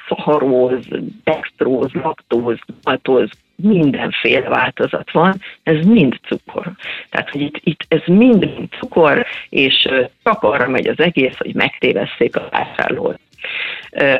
szaharóz, 0.07 0.85
dextróz, 1.23 1.91
laktóz, 1.93 2.57
maltóz, 2.83 3.29
mindenféle 3.61 4.49
változat 4.49 5.11
van, 5.11 5.41
ez 5.63 5.85
mind 5.85 6.19
cukor. 6.27 6.71
Tehát, 7.09 7.29
hogy 7.29 7.41
itt, 7.41 7.59
itt 7.63 7.85
ez 7.87 8.01
mind 8.05 8.49
cukor, 8.79 9.25
és 9.49 9.87
csak 10.23 10.43
arra 10.43 10.67
megy 10.67 10.87
az 10.87 10.99
egész, 10.99 11.37
hogy 11.37 11.53
megtévesszék 11.53 12.35
a 12.35 12.49
vásárlót. 12.51 13.19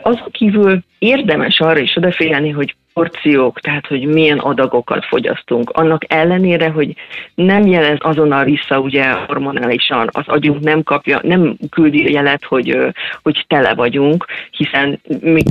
Azon 0.02 0.32
kívül 0.32 0.80
érdemes 1.00 1.60
arra 1.60 1.80
is 1.80 1.96
odafigyelni, 1.96 2.50
hogy 2.50 2.76
porciók, 3.00 3.60
tehát 3.60 3.88
hogy 3.88 4.06
milyen 4.06 4.38
adagokat 4.38 5.06
fogyasztunk. 5.06 5.70
Annak 5.70 6.14
ellenére, 6.14 6.70
hogy 6.70 6.96
nem 7.36 7.66
jelez 7.66 7.98
azonnal 8.00 8.44
vissza 8.44 8.80
ugye 8.80 9.12
hormonálisan, 9.12 10.10
az 10.12 10.24
agyunk 10.26 10.60
nem 10.60 10.84
kapja, 10.84 11.20
nem 11.24 11.58
küldi 11.70 12.12
jelet, 12.12 12.44
hogy, 12.44 12.78
hogy 13.24 13.46
tele 13.48 13.74
vagyunk, 13.74 14.26
hiszen 14.52 15.00
mi 15.22 15.44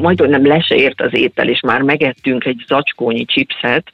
majd 0.00 0.28
nem 0.28 0.46
le 0.46 0.64
ért 0.68 1.00
az 1.00 1.16
étel, 1.16 1.48
és 1.48 1.60
már 1.60 1.82
megettünk 1.82 2.44
egy 2.44 2.64
zacskónyi 2.66 3.24
chipset, 3.24 3.90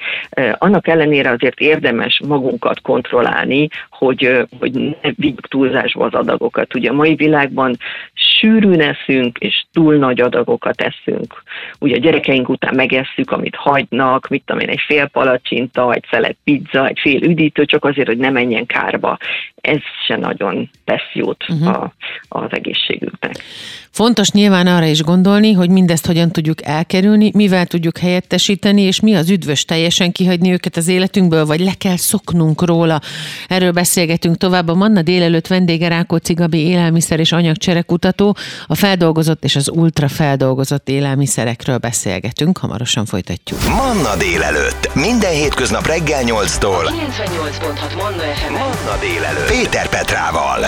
annak 0.59 0.88
ellenére 0.88 1.31
azért 1.31 1.61
érdemes 1.61 2.21
magunkat 2.26 2.81
kontrollálni, 2.81 3.69
hogy, 4.00 4.47
hogy 4.59 4.73
ne 4.73 5.11
vigyük 5.16 5.49
túlzásba 5.49 6.04
az 6.04 6.14
adagokat. 6.14 6.75
Ugye 6.75 6.90
a 6.90 6.92
mai 6.92 7.14
világban 7.14 7.76
sűrűn 8.14 8.80
eszünk, 8.80 9.38
és 9.38 9.64
túl 9.73 9.95
nagy 9.95 10.21
adagokat 10.21 10.80
eszünk. 10.80 11.42
Ugye 11.78 11.97
a 11.97 11.99
gyerekeink 11.99 12.49
után 12.49 12.75
megesszük, 12.75 13.30
amit 13.30 13.57
hagynak, 13.57 14.28
mit 14.28 14.42
tudom 14.45 14.61
én, 14.61 14.69
egy 14.69 14.83
fél 14.87 15.07
palacsinta, 15.07 15.92
egy 15.92 16.04
szelet 16.11 16.37
pizza, 16.45 16.87
egy 16.88 16.99
fél 16.99 17.23
üdítő, 17.23 17.64
csak 17.64 17.85
azért, 17.85 18.07
hogy 18.07 18.19
ne 18.19 18.30
menjen 18.30 18.66
kárba. 18.66 19.19
Ez 19.61 19.81
se 20.07 20.17
nagyon 20.17 20.71
tesz 20.85 21.12
jót 21.12 21.45
uh-huh. 21.49 21.69
a, 21.69 21.95
az 22.29 22.49
egészségünknek. 22.50 23.43
Fontos 23.90 24.31
nyilván 24.31 24.67
arra 24.67 24.85
is 24.85 25.02
gondolni, 25.02 25.52
hogy 25.52 25.71
mindezt 25.71 26.07
hogyan 26.07 26.31
tudjuk 26.31 26.64
elkerülni, 26.64 27.31
mivel 27.35 27.67
tudjuk 27.67 27.99
helyettesíteni, 27.99 28.83
és 28.83 29.00
mi 29.00 29.14
az 29.14 29.31
üdvös 29.31 29.64
teljesen 29.64 30.12
kihagyni 30.12 30.52
őket 30.52 30.76
az 30.76 30.88
életünkből, 30.88 31.47
vagy 31.47 31.61
le 31.61 31.73
kell 31.79 31.97
szoknunk 31.97 32.62
róla. 32.62 33.00
Erről 33.49 33.71
beszélgetünk 33.71 34.37
tovább. 34.37 34.69
A 34.69 34.75
Manna 34.75 35.02
délelőtt 35.02 35.47
vendége 35.47 35.88
Rákóczi 35.88 36.33
Gabi 36.33 36.59
élelmiszer 36.59 37.21
és 37.21 37.33
anyagcserekutató, 37.33 38.37
a 38.67 38.75
feldolgozott 38.75 39.45
és 39.45 39.57
az 39.57 39.71
ultra 39.71 40.09
feldolgozott 40.09 40.88
élelmiszerekről 40.88 41.79
beszélgetünk. 41.79 42.59
Hamarosan 42.59 43.05
folytatjuk. 43.05 43.61
Manna 43.69 44.17
délelőtt. 44.17 44.95
Minden 44.95 45.33
hétköznap 45.33 45.87
reggel 45.87 46.23
8-tól. 46.25 46.85
98.6 46.88 47.97
Manna 47.97 48.23
FM. 48.23 48.52
Manna 48.52 48.99
délelőtt. 49.00 49.50
Péter 49.50 49.88
Petrával. 49.88 50.64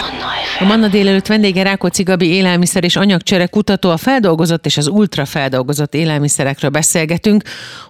A 0.59 0.65
Manna 0.65 0.89
délelőtt 0.89 1.27
vendége 1.27 1.63
Rákóczi 1.63 2.03
Gabi 2.03 2.27
élelmiszer 2.27 2.85
és 2.85 2.97
anyagcsere 2.97 3.47
kutató, 3.47 3.91
a 3.91 3.97
feldolgozott 3.97 4.67
és 4.67 4.77
az 4.77 4.89
ultra 4.89 5.25
feldolgozott 5.25 5.95
élelmiszerekről 5.95 6.71
beszélgetünk. 6.71 7.43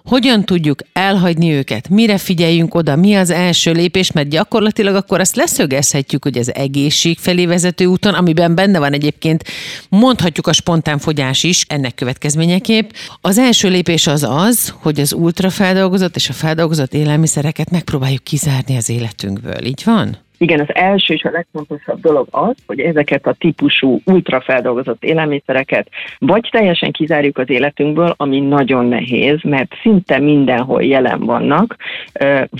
Hogyan 0.05 0.45
tudjuk 0.45 0.79
elhagyni 0.93 1.51
őket? 1.51 1.89
Mire 1.89 2.17
figyeljünk 2.17 2.75
oda? 2.75 2.95
Mi 2.95 3.15
az 3.15 3.29
első 3.29 3.71
lépés? 3.71 4.11
Mert 4.11 4.29
gyakorlatilag 4.29 4.95
akkor 4.95 5.19
azt 5.19 5.35
leszögezhetjük, 5.35 6.23
hogy 6.23 6.37
az 6.37 6.55
egészség 6.55 7.17
felé 7.19 7.45
vezető 7.45 7.85
úton, 7.85 8.13
amiben 8.13 8.55
benne 8.55 8.79
van 8.79 8.93
egyébként 8.93 9.43
mondhatjuk 9.89 10.47
a 10.47 10.53
spontán 10.53 10.97
fogyás 10.97 11.43
is 11.43 11.65
ennek 11.67 11.95
következményeképp. 11.95 12.89
Az 13.21 13.37
első 13.37 13.69
lépés 13.69 14.07
az 14.07 14.23
az, 14.23 14.73
hogy 14.81 14.99
az 14.99 15.13
ultrafeldolgozott 15.13 16.15
és 16.15 16.29
a 16.29 16.33
feldolgozott 16.33 16.93
élelmiszereket 16.93 17.69
megpróbáljuk 17.69 18.23
kizárni 18.23 18.77
az 18.77 18.89
életünkből. 18.89 19.65
Így 19.65 19.81
van? 19.85 20.17
Igen, 20.43 20.59
az 20.59 20.75
első 20.75 21.13
és 21.13 21.23
a 21.23 21.31
legfontosabb 21.31 21.99
dolog 21.99 22.27
az, 22.31 22.55
hogy 22.65 22.79
ezeket 22.79 23.27
a 23.27 23.33
típusú 23.33 24.01
ultrafeldolgozott 24.05 25.03
élelmiszereket 25.03 25.89
vagy 26.19 26.49
teljesen 26.51 26.91
kizárjuk 26.91 27.37
az 27.37 27.49
életünkből, 27.49 28.13
ami 28.17 28.39
nagyon 28.39 28.85
nehéz, 28.85 29.39
mert 29.43 29.73
szinte 29.81 30.19
mindenhol 30.19 30.83
jelen 30.83 31.19
vannak, 31.19 31.75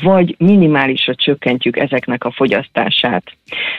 vagy 0.04 0.36
minimálisra 0.38 1.16
csökkentjük 1.16 1.78
ezeknek 1.78 2.24
a 2.24 2.32
fogyasztását. 2.32 3.24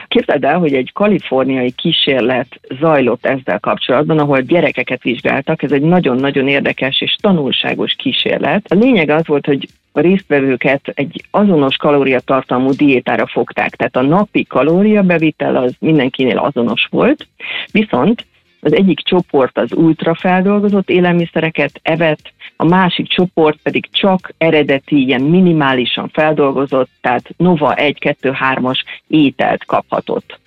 Képzeld 0.09 0.45
el, 0.45 0.59
hogy 0.59 0.75
egy 0.75 0.91
kaliforniai 0.93 1.71
kísérlet 1.71 2.61
zajlott 2.81 3.27
ezzel 3.27 3.61
kapcsolatban, 3.61 4.19
ahol 4.19 4.41
gyerekeket 4.41 5.03
vizsgáltak, 5.03 5.63
ez 5.63 5.73
egy 5.73 5.83
nagyon-nagyon 5.83 6.49
érdekes 6.49 7.01
és 7.01 7.17
tanulságos 7.21 7.93
kísérlet. 7.93 8.73
A 8.73 8.75
lényeg 8.75 9.09
az 9.09 9.27
volt, 9.27 9.47
hogy 9.47 9.69
a 9.97 10.01
résztvevőket 10.01 10.81
egy 10.95 11.25
azonos 11.31 11.77
kalóriatartalmú 11.77 12.71
diétára 12.71 13.27
fogták, 13.27 13.71
tehát 13.71 13.94
a 13.97 14.03
napi 14.03 14.45
kalóriabevitel 14.45 15.57
az 15.57 15.75
mindenkinél 15.79 16.39
azonos 16.39 16.87
volt, 16.91 17.27
viszont 17.73 18.27
az 18.61 18.75
egyik 18.75 19.01
csoport 19.01 19.59
az 19.59 19.73
ultrafeldolgozott 19.73 20.91
élelmiszereket 20.91 21.81
evett, 21.83 22.33
a 22.57 22.65
másik 22.65 23.09
csoport 23.09 23.59
pedig 23.63 23.91
csak 23.91 24.33
eredeti, 24.39 25.05
ilyen 25.05 25.23
minimálisan 25.23 26.09
feldolgozott, 26.09 26.91
tehát 27.01 27.31
Nova 27.37 27.75
1-2-3-as 27.77 28.79
ételt 29.07 29.65
kaphatott. 29.65 30.39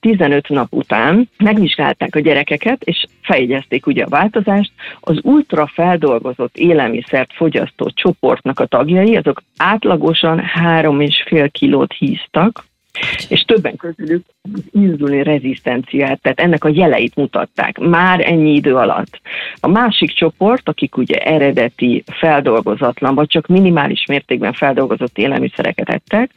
15 0.00 0.48
nap 0.48 0.72
után 0.72 1.28
megvizsgálták 1.36 2.16
a 2.16 2.20
gyerekeket, 2.20 2.82
és 2.82 3.06
fejegyezték 3.22 3.86
ugye 3.86 4.04
a 4.04 4.08
változást. 4.08 4.72
Az 5.00 5.18
ultra 5.22 5.66
feldolgozott 5.66 6.56
élelmiszert 6.56 7.32
fogyasztó 7.32 7.90
csoportnak 7.94 8.60
a 8.60 8.66
tagjai, 8.66 9.16
azok 9.16 9.42
átlagosan 9.56 10.42
3,5 10.54 11.48
kilót 11.52 11.92
híztak, 11.92 12.64
és 13.28 13.40
többen 13.40 13.76
közülük 13.76 14.24
inzulin 14.70 15.22
rezisztenciát, 15.22 16.20
tehát 16.20 16.40
ennek 16.40 16.64
a 16.64 16.70
jeleit 16.72 17.16
mutatták 17.16 17.78
már 17.78 18.20
ennyi 18.20 18.54
idő 18.54 18.76
alatt. 18.76 19.20
A 19.60 19.68
másik 19.68 20.14
csoport, 20.14 20.68
akik 20.68 20.96
ugye 20.96 21.16
eredeti, 21.16 22.04
feldolgozatlan, 22.06 23.14
vagy 23.14 23.28
csak 23.28 23.46
minimális 23.46 24.06
mértékben 24.06 24.52
feldolgozott 24.52 25.18
élelmiszereket 25.18 25.88
ettek, 25.88 26.30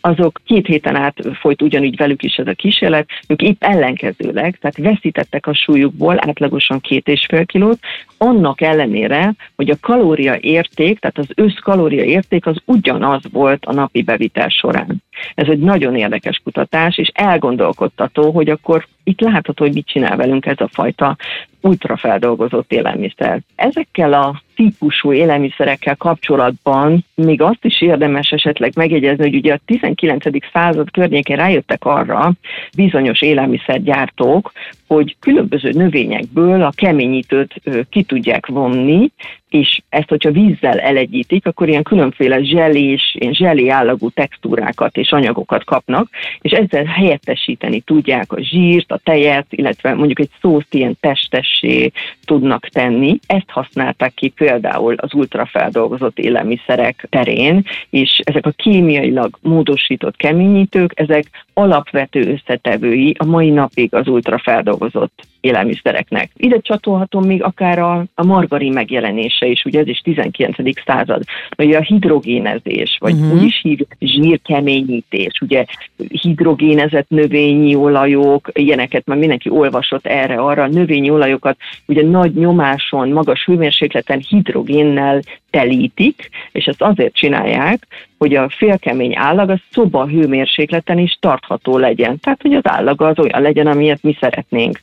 azok 0.00 0.40
két 0.44 0.66
héten 0.66 0.96
át 0.96 1.16
folyt 1.40 1.62
ugyanígy 1.62 1.96
velük 1.96 2.22
is 2.22 2.36
ez 2.36 2.46
a 2.46 2.52
kísérlet, 2.52 3.08
ők 3.28 3.42
épp 3.42 3.62
ellenkezőleg, 3.62 4.58
tehát 4.60 4.76
veszítettek 4.76 5.46
a 5.46 5.54
súlyukból 5.54 6.16
átlagosan 6.18 6.80
két 6.80 7.08
és 7.08 7.26
fél 7.28 7.46
kilót, 7.46 7.78
annak 8.18 8.60
ellenére, 8.60 9.34
hogy 9.56 9.70
a 9.70 9.76
kalória 9.80 10.36
érték, 10.40 10.98
tehát 10.98 11.18
az 11.18 11.28
összkalória 11.34 12.04
érték 12.04 12.46
az 12.46 12.56
ugyanaz 12.64 13.22
volt 13.32 13.64
a 13.64 13.72
napi 13.72 14.02
bevitel 14.02 14.48
során. 14.48 15.02
Ez 15.34 15.48
egy 15.48 15.58
nagyon 15.58 15.96
érdekes 15.96 16.40
kutatás, 16.44 16.98
és 16.98 17.10
elgondolkodtató, 17.14 18.30
hogy 18.30 18.48
akkor 18.48 18.86
itt 19.04 19.20
látható, 19.20 19.64
hogy 19.64 19.74
mit 19.74 19.86
csinál 19.86 20.16
velünk 20.16 20.46
ez 20.46 20.60
a 20.60 20.68
fajta 20.72 21.16
ultrafeldolgozott 21.60 22.72
élelmiszer. 22.72 23.40
Ezekkel 23.56 24.12
a 24.12 24.42
típusú 24.58 25.12
élelmiszerekkel 25.12 25.96
kapcsolatban 25.96 27.04
még 27.14 27.42
azt 27.42 27.64
is 27.64 27.80
érdemes 27.80 28.30
esetleg 28.30 28.72
megjegyezni, 28.76 29.24
hogy 29.24 29.34
ugye 29.34 29.52
a 29.52 29.60
19. 29.64 30.24
század 30.52 30.90
környékén 30.90 31.36
rájöttek 31.36 31.84
arra 31.84 32.32
bizonyos 32.76 33.22
élelmiszergyártók, 33.22 34.52
hogy 34.86 35.16
különböző 35.20 35.70
növényekből 35.70 36.62
a 36.62 36.72
keményítőt 36.76 37.54
ki 37.90 38.02
tudják 38.02 38.46
vonni, 38.46 39.10
és 39.48 39.80
ezt, 39.88 40.08
hogyha 40.08 40.30
vízzel 40.30 40.78
elegyítik, 40.78 41.46
akkor 41.46 41.68
ilyen 41.68 41.82
különféle 41.82 42.42
zselés, 42.42 43.16
ilyen 43.18 43.32
zselé 43.32 43.68
állagú 43.68 44.10
textúrákat 44.10 44.96
és 44.96 45.12
anyagokat 45.12 45.64
kapnak, 45.64 46.08
és 46.40 46.52
ezzel 46.52 46.84
helyettesíteni 46.84 47.80
tudják 47.80 48.32
a 48.32 48.40
zsírt, 48.40 48.92
a 48.92 49.00
tejet, 49.04 49.46
illetve 49.50 49.94
mondjuk 49.94 50.20
egy 50.20 50.30
szószt 50.40 50.74
ilyen 50.74 50.96
testessé 51.00 51.90
tudnak 52.24 52.68
tenni. 52.68 53.18
Ezt 53.26 53.50
használták 53.50 54.14
ki 54.14 54.28
például 54.48 54.94
az 54.96 55.14
ultrafeldolgozott 55.14 56.18
élelmiszerek 56.18 57.06
terén, 57.10 57.64
és 57.90 58.20
ezek 58.24 58.46
a 58.46 58.50
kémiailag 58.50 59.38
módosított 59.42 60.16
keményítők, 60.16 60.92
ezek 60.94 61.24
alapvető 61.58 62.32
összetevői 62.32 63.14
a 63.18 63.24
mai 63.24 63.50
napig 63.50 63.94
az 63.94 64.08
ultrafeldolgozott 64.08 65.26
élelmiszereknek. 65.40 66.30
Ide 66.36 66.58
csatolhatom 66.60 67.24
még 67.24 67.42
akár 67.42 67.78
a, 67.78 68.04
a 68.14 68.24
margarin 68.24 68.72
megjelenése 68.72 69.46
is, 69.46 69.64
ugye 69.64 69.80
ez 69.80 69.86
is 69.86 69.98
19. 69.98 70.56
század, 70.84 71.22
vagy 71.56 71.72
a 71.72 71.80
hidrogénezés, 71.80 72.96
vagy 73.00 73.12
uh-huh. 73.12 73.32
úgy 73.32 73.42
is 73.42 73.60
hív 73.62 73.78
zsírkeményítés, 74.00 75.40
ugye 75.40 75.64
hidrogénezett 76.08 77.08
növényi 77.08 77.74
olajok, 77.74 78.50
ilyeneket 78.52 79.06
már 79.06 79.18
mindenki 79.18 79.50
olvasott 79.50 80.06
erre-arra, 80.06 80.62
a 80.62 80.68
növényi 80.68 81.10
olajokat 81.10 81.56
ugye 81.86 82.02
nagy 82.02 82.34
nyomáson, 82.34 83.08
magas 83.08 83.44
hőmérsékleten 83.44 84.24
hidrogénnel 84.28 85.22
telítik, 85.50 86.28
és 86.52 86.64
ezt 86.64 86.82
azért 86.82 87.14
csinálják, 87.14 87.86
hogy 88.18 88.34
a 88.34 88.48
félkemény 88.48 89.16
állag 89.16 89.50
a 89.50 89.60
szoba 89.70 90.06
hőmérsékleten 90.06 90.98
is 90.98 91.18
tartható 91.20 91.76
legyen. 91.76 92.20
Tehát, 92.20 92.42
hogy 92.42 92.54
az 92.54 92.62
állaga 92.64 93.06
az 93.06 93.18
olyan 93.18 93.42
legyen, 93.42 93.66
amilyet 93.66 94.02
mi 94.02 94.16
szeretnénk. 94.20 94.80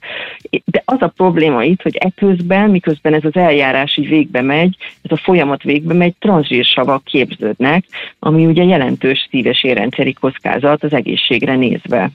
De 0.66 0.82
az 0.86 1.02
a 1.02 1.08
probléma 1.08 1.64
itt, 1.64 1.82
hogy 1.82 1.96
eközben, 1.96 2.70
miközben 2.70 3.14
ez 3.14 3.26
az 3.26 3.36
eljárás 3.36 3.98
így 3.98 4.08
végbe 4.08 4.42
megy, 4.42 4.78
ez 5.02 5.12
a 5.12 5.22
folyamat 5.24 5.64
végbe 5.64 5.94
megy, 5.94 6.16
transzsírsavak 6.20 7.04
képződnek, 7.04 7.86
ami 8.20 8.46
ugye 8.46 8.64
jelentős 8.64 9.28
szíves 9.30 9.64
érrendszeri 9.64 10.14
kockázat 10.14 10.84
az 10.84 10.94
egészségre 10.94 11.56
nézve. 11.56 12.10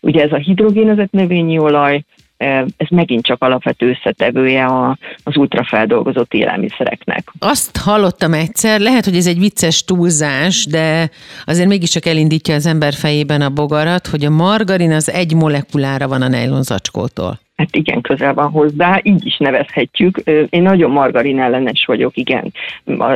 Ugye 0.00 0.22
ez 0.22 0.32
a 0.32 0.36
hidrogénezett 0.36 1.10
növényi 1.10 1.58
olaj, 1.58 2.04
ez 2.36 2.88
megint 2.90 3.24
csak 3.24 3.42
alapvető 3.42 3.88
összetevője 3.88 4.66
az 5.24 5.36
ultrafeldolgozott 5.36 6.32
élelmiszereknek. 6.32 7.28
Azt 7.38 7.76
hallottam 7.76 8.32
egyszer, 8.32 8.80
lehet, 8.80 9.04
hogy 9.04 9.16
ez 9.16 9.26
egy 9.26 9.38
vicces 9.38 9.84
túlzás, 9.84 10.66
de 10.66 11.10
azért 11.44 11.68
mégiscsak 11.68 12.06
elindítja 12.06 12.54
az 12.54 12.66
ember 12.66 12.92
fejében 12.92 13.40
a 13.40 13.50
bogarat, 13.50 14.06
hogy 14.06 14.24
a 14.24 14.30
margarin 14.30 14.92
az 14.92 15.10
egy 15.10 15.34
molekulára 15.34 16.08
van 16.08 16.22
a 16.22 16.28
nejlon 16.28 16.62
zacskótól 16.62 17.42
hát 17.56 17.76
igen, 17.76 18.00
közel 18.00 18.34
van 18.34 18.50
hozzá, 18.50 19.00
így 19.02 19.26
is 19.26 19.36
nevezhetjük. 19.36 20.18
Én 20.50 20.62
nagyon 20.62 20.90
margarin 20.90 21.40
ellenes 21.40 21.84
vagyok, 21.84 22.16
igen. 22.16 22.52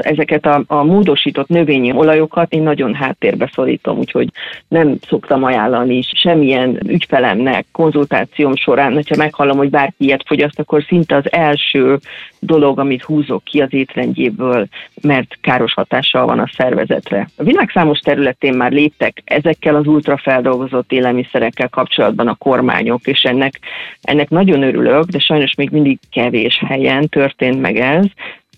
Ezeket 0.01 0.47
a, 0.47 0.63
a 0.67 0.83
módosított 0.83 1.49
növényi 1.49 1.93
olajokat 1.93 2.53
én 2.53 2.63
nagyon 2.63 2.95
háttérbe 2.95 3.51
szorítom, 3.55 3.99
úgyhogy 3.99 4.29
nem 4.69 4.97
szoktam 5.09 5.45
ajánlani 5.45 6.03
semmilyen 6.03 6.79
ügyfelemnek 6.87 7.67
konzultációm 7.73 8.57
során, 8.57 8.93
hogyha 8.93 9.17
meghallom, 9.17 9.57
hogy 9.57 9.71
bárki 9.71 10.05
ilyet 10.05 10.25
fogyaszt, 10.27 10.59
akkor 10.59 10.85
szinte 10.89 11.17
az 11.17 11.33
első 11.33 11.99
dolog, 12.41 12.79
amit 12.79 13.03
húzok 13.03 13.45
ki 13.45 13.61
az 13.61 13.73
étrendjéből, 13.73 14.67
mert 15.03 15.39
káros 15.41 15.75
hatással 15.75 16.27
van 16.27 16.39
a 16.39 16.51
szervezetre. 16.57 17.29
A 17.37 17.43
világ 17.43 17.71
számos 17.75 17.99
területén 17.99 18.55
már 18.55 18.73
léptek 18.73 19.23
ezekkel 19.25 19.75
az 19.75 19.87
ultrafeldolgozott 19.87 20.93
élelmiszerekkel 20.93 21.69
kapcsolatban 21.69 22.29
a 22.29 22.35
kormányok, 22.35 23.07
és 23.07 23.23
ennek, 23.23 23.59
ennek 24.03 24.28
nagyon 24.29 24.63
örülök, 24.63 25.05
de 25.05 25.19
sajnos 25.19 25.55
még 25.55 25.71
mindig 25.71 25.99
kevés 26.11 26.63
helyen 26.67 27.09
történt 27.09 27.61
meg 27.61 27.77
ez. 27.77 28.07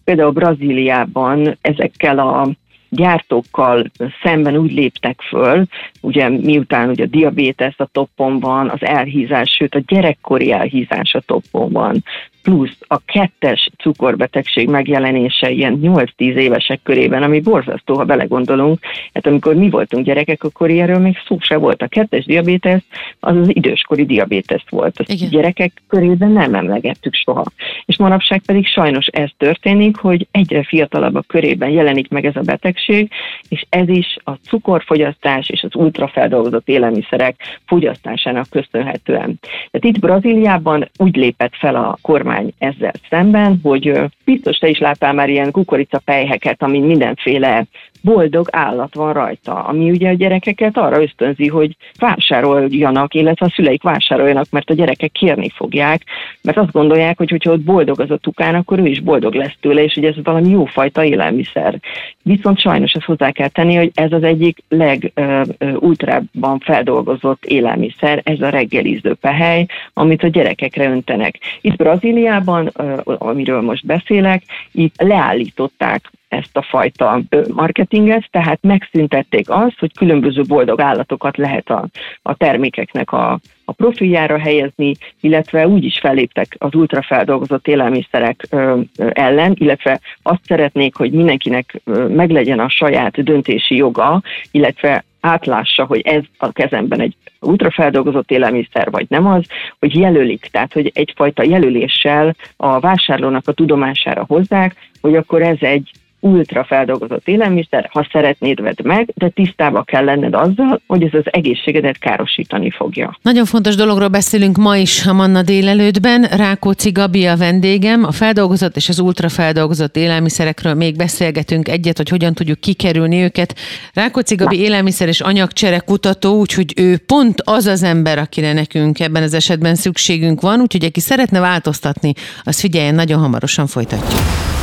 Például 0.05 0.31
Brazíliában 0.31 1.59
ezekkel 1.61 2.19
a 2.19 2.49
gyártókkal 2.89 3.85
szemben 4.23 4.57
úgy 4.57 4.73
léptek 4.73 5.21
föl, 5.21 5.65
ugye 6.01 6.29
miután 6.29 6.89
ugye 6.89 7.05
a 7.05 7.07
diabétesz 7.07 7.75
a 7.77 7.89
toppon 7.93 8.41
van, 8.41 8.69
az 8.69 8.83
elhízás, 8.83 9.51
sőt 9.51 9.75
a 9.75 9.83
gyerekkori 9.87 10.53
elhízás 10.53 11.15
a 11.15 11.21
toppon 11.21 11.73
van, 11.73 12.03
plusz 12.43 12.77
a 12.81 12.99
kettes 13.05 13.71
cukorbetegség 13.79 14.69
megjelenése 14.69 15.51
ilyen 15.51 15.79
8-10 15.83 16.07
évesek 16.19 16.81
körében, 16.83 17.23
ami 17.23 17.41
borzasztó, 17.41 17.97
ha 17.97 18.05
belegondolunk. 18.05 18.79
Hát 19.15 19.27
amikor 19.27 19.55
mi 19.55 19.71
voltunk 19.71 20.05
gyerekek, 20.05 20.45
akkor 20.45 20.71
ilyenről 20.71 20.99
még 20.99 21.17
szó 21.27 21.37
se 21.41 21.57
volt. 21.57 21.83
A 21.83 21.87
kettes 21.87 22.25
diabétesz 22.25 22.83
az 23.21 23.37
az 23.37 23.57
időskori 23.57 24.05
diabétesz 24.05 24.65
volt. 24.69 24.99
A 24.99 25.15
gyerekek 25.31 25.73
körében 25.89 26.31
nem 26.31 26.55
emlegettük 26.55 27.15
soha. 27.15 27.45
És 27.85 27.97
manapság 27.97 28.43
pedig 28.47 28.67
sajnos 28.67 29.07
ez 29.07 29.31
történik, 29.37 29.97
hogy 29.97 30.27
egyre 30.31 30.63
fiatalabbak 30.63 31.27
körében 31.27 31.71
jelenik 31.71 32.09
meg 32.09 32.25
ez 32.25 32.37
a 32.37 32.41
betegség, 32.41 33.11
és 33.49 33.65
ez 33.69 33.89
is 33.89 34.17
a 34.25 34.33
cukorfogyasztás 34.33 35.49
és 35.49 35.63
az 35.63 35.75
ultrafeldolgozott 35.91 36.69
élelmiszerek 36.69 37.37
fogyasztásának 37.67 38.47
köszönhetően. 38.51 39.39
Tehát 39.71 39.97
itt 39.97 39.99
Brazíliában 39.99 40.91
úgy 40.97 41.17
lépett 41.17 41.55
fel 41.55 41.75
a 41.77 41.99
kormány 42.03 42.53
ezzel 42.59 42.93
szemben, 43.09 43.61
hogy 43.63 44.01
biztos 44.25 44.57
te 44.57 44.69
is 44.69 44.79
láttál 44.79 45.13
már 45.13 45.29
ilyen 45.29 45.51
kukoricapejheket, 45.51 46.63
amin 46.63 46.83
mindenféle 46.83 47.65
boldog 48.03 48.49
állat 48.51 48.95
van 48.95 49.13
rajta, 49.13 49.65
ami 49.65 49.91
ugye 49.91 50.09
a 50.09 50.15
gyerekeket 50.15 50.77
arra 50.77 51.03
ösztönzi, 51.03 51.47
hogy 51.47 51.77
vásároljanak, 51.99 53.15
illetve 53.15 53.47
a 53.47 53.53
szüleik 53.55 53.83
vásároljanak, 53.83 54.47
mert 54.51 54.71
a 54.71 54.75
gyerekek 54.75 55.13
kérni 55.13 55.49
fogják, 55.49 56.03
mert 56.43 56.57
azt 56.57 56.73
gondolják, 56.73 57.19
hogy 57.19 57.31
hogyha 57.31 57.53
ott 57.53 57.61
boldog 57.61 58.01
az 58.01 58.11
a 58.11 58.17
tukán, 58.17 58.55
akkor 58.55 58.79
ő 58.79 58.87
is 58.87 59.01
boldog 59.01 59.35
lesz 59.35 59.57
tőle, 59.61 59.83
és 59.83 59.95
hogy 59.95 60.05
ez 60.05 60.15
valami 60.23 60.49
jófajta 60.49 61.05
élelmiszer. 61.05 61.81
Viszont 62.23 62.61
sajnos 62.61 62.93
ezt 62.93 63.05
hozzá 63.05 63.31
kell 63.31 63.49
tenni, 63.49 63.75
hogy 63.75 63.91
ez 63.95 64.13
az 64.13 64.23
egyik 64.23 64.63
legultrábban 64.69 66.59
feldolgozott 66.59 67.45
élelmiszer, 67.45 68.21
ez 68.25 68.41
a 68.41 68.49
reggeliző 68.49 69.15
pehely, 69.15 69.67
amit 69.93 70.23
a 70.23 70.29
gyerekekre 70.29 70.91
öntenek. 70.91 71.39
Itt 71.61 71.77
Brazíliában, 71.77 72.67
amiről 73.05 73.61
most 73.61 73.87
beszélek, 73.87 74.43
itt 74.73 74.95
leállították 75.03 76.11
ezt 76.31 76.57
a 76.57 76.63
fajta 76.63 77.21
marketinget, 77.55 78.29
tehát 78.31 78.59
megszüntették 78.63 79.51
azt, 79.51 79.79
hogy 79.79 79.93
különböző 79.95 80.43
boldog 80.43 80.81
állatokat 80.81 81.37
lehet 81.37 81.71
a, 81.71 81.87
a 82.23 82.35
termékeknek 82.35 83.13
a, 83.13 83.39
a 83.65 83.73
profiljára 83.73 84.39
helyezni, 84.39 84.95
illetve 85.21 85.69
úgy 85.69 85.85
is 85.85 85.99
felléptek 85.99 86.57
az 86.59 86.75
ultrafeldolgozott 86.75 87.69
élelmiszerek 87.69 88.47
ö, 88.51 88.81
ellen, 88.97 89.55
illetve 89.59 90.01
azt 90.23 90.45
szeretnék, 90.45 90.95
hogy 90.95 91.13
mindenkinek 91.13 91.81
ö, 91.85 92.07
meglegyen 92.07 92.59
a 92.59 92.69
saját 92.69 93.23
döntési 93.23 93.77
joga, 93.77 94.23
illetve 94.51 95.05
átlássa, 95.21 95.85
hogy 95.85 96.01
ez 96.01 96.23
a 96.39 96.53
kezemben 96.53 97.01
egy 97.01 97.17
ultrafeldolgozott 97.41 98.31
élelmiszer, 98.31 98.91
vagy 98.91 99.07
nem 99.09 99.27
az, 99.27 99.45
hogy 99.79 99.95
jelölik, 99.95 100.49
tehát 100.51 100.73
hogy 100.73 100.91
egyfajta 100.95 101.43
jelöléssel 101.43 102.37
a 102.57 102.81
vásárlónak 102.81 103.49
a 103.49 103.53
tudomására 103.53 104.25
hozzák, 104.29 104.75
hogy 105.01 105.17
akkor 105.17 105.43
ez 105.43 105.59
egy 105.61 105.91
ultra 106.21 106.65
feldolgozott 106.65 107.29
élelmiszer, 107.29 107.89
ha 107.93 108.07
szeretnéd, 108.13 108.61
vedd 108.61 108.77
meg, 108.83 109.11
de 109.15 109.29
tisztába 109.29 109.83
kell 109.83 110.05
lenned 110.05 110.35
azzal, 110.35 110.81
hogy 110.87 111.03
ez 111.03 111.15
az 111.15 111.25
egészségedet 111.25 111.99
károsítani 111.99 112.71
fogja. 112.71 113.19
Nagyon 113.23 113.45
fontos 113.45 113.75
dologról 113.75 114.09
beszélünk 114.09 114.57
ma 114.57 114.77
is 114.77 115.07
a 115.07 115.13
Manna 115.13 115.43
délelőttben. 115.43 116.23
Rákóczi 116.23 116.91
Gabi 116.91 117.27
a 117.27 117.37
vendégem. 117.37 118.05
A 118.05 118.13
feldolgozott 118.13 118.77
és 118.77 118.89
az 118.89 118.99
ultra 118.99 119.29
feldolgozott 119.29 119.97
élelmiszerekről 119.97 120.75
még 120.75 120.97
beszélgetünk 120.97 121.69
egyet, 121.69 121.97
hogy 121.97 122.09
hogyan 122.09 122.35
tudjuk 122.35 122.61
kikerülni 122.61 123.23
őket. 123.23 123.55
Rákóczi 123.95 124.35
Gabi 124.35 124.57
Na. 124.57 124.63
élelmiszer 124.63 125.09
és 125.09 125.21
anyagcsere 125.21 125.79
kutató, 125.79 126.39
úgyhogy 126.39 126.73
ő 126.77 126.99
pont 127.07 127.41
az 127.45 127.67
az 127.67 127.83
ember, 127.83 128.19
akire 128.19 128.53
nekünk 128.53 129.01
ebben 129.01 129.23
az 129.23 129.35
esetben 129.35 129.75
szükségünk 129.75 130.41
van, 130.41 130.61
úgyhogy 130.61 130.85
aki 130.85 131.01
szeretne 131.01 131.41
változtatni, 131.41 132.13
az 132.43 132.61
figyeljen, 132.61 132.95
nagyon 132.95 133.21
hamarosan 133.21 133.67
folytatjuk. 133.67 134.21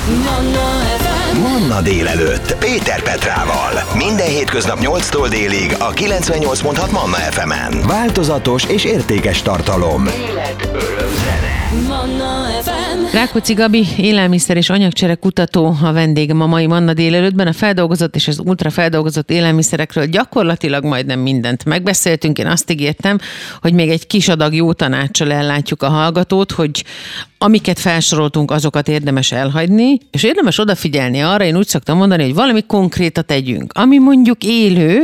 Manna 0.08 1.07
délelőtt 1.84 2.56
Péter 2.60 3.04
Petrával. 3.04 3.72
Minden 3.96 4.28
hétköznap 4.28 4.78
8-tól 4.82 5.28
délig 5.30 5.76
a 5.80 5.94
98.6 5.94 6.92
Manna 6.92 7.16
FM-en. 7.16 7.88
Változatos 7.88 8.66
és 8.66 8.84
értékes 8.84 9.42
tartalom. 9.42 10.08
Élet, 10.08 10.70
öröm, 10.74 11.08
Manna 11.88 12.62
FM. 12.62 13.16
Rákóczi 13.16 13.54
Gabi, 13.54 13.86
élelmiszer 13.98 14.58
és 14.58 14.70
anyagcsere 14.70 15.16
kutató 15.16 15.76
a 15.84 15.92
vendégem 15.92 16.42
a 16.42 16.46
mai 16.46 16.68
Manna 16.68 16.94
délelőttben. 16.94 17.48
A 17.48 17.54
feldolgozott 17.54 18.16
és 18.16 18.28
az 18.28 18.40
ultrafeldolgozott 18.40 19.32
élelmiszerekről 19.32 20.06
gyakorlatilag 20.06 20.84
majdnem 20.84 21.20
mindent 21.20 21.66
megbeszéltünk. 21.66 22.38
Én 22.38 22.48
azt 22.48 22.72
ígértem, 22.72 23.18
hogy 23.62 23.74
még 23.74 23.90
egy 23.90 24.08
kis 24.08 24.28
adag 24.28 24.54
jó 24.54 24.74
tanácssal 24.74 25.32
ellátjuk 25.32 25.84
a 25.84 25.90
hallgatót, 25.90 26.52
hogy 26.52 26.84
amiket 27.38 27.80
felsoroltunk, 27.80 28.52
azokat 28.52 28.88
érdemes 28.88 29.32
elhagyni, 29.32 29.98
és 30.12 30.24
érdemes 30.24 30.60
odafigyelni 30.60 31.22
arra, 31.22 31.44
én 31.44 31.58
úgy 31.58 31.66
szoktam 31.66 31.98
mondani, 31.98 32.24
hogy 32.24 32.34
valami 32.34 32.66
konkrétat 32.66 33.26
tegyünk, 33.26 33.72
ami 33.76 33.98
mondjuk 33.98 34.38
élő, 34.44 35.04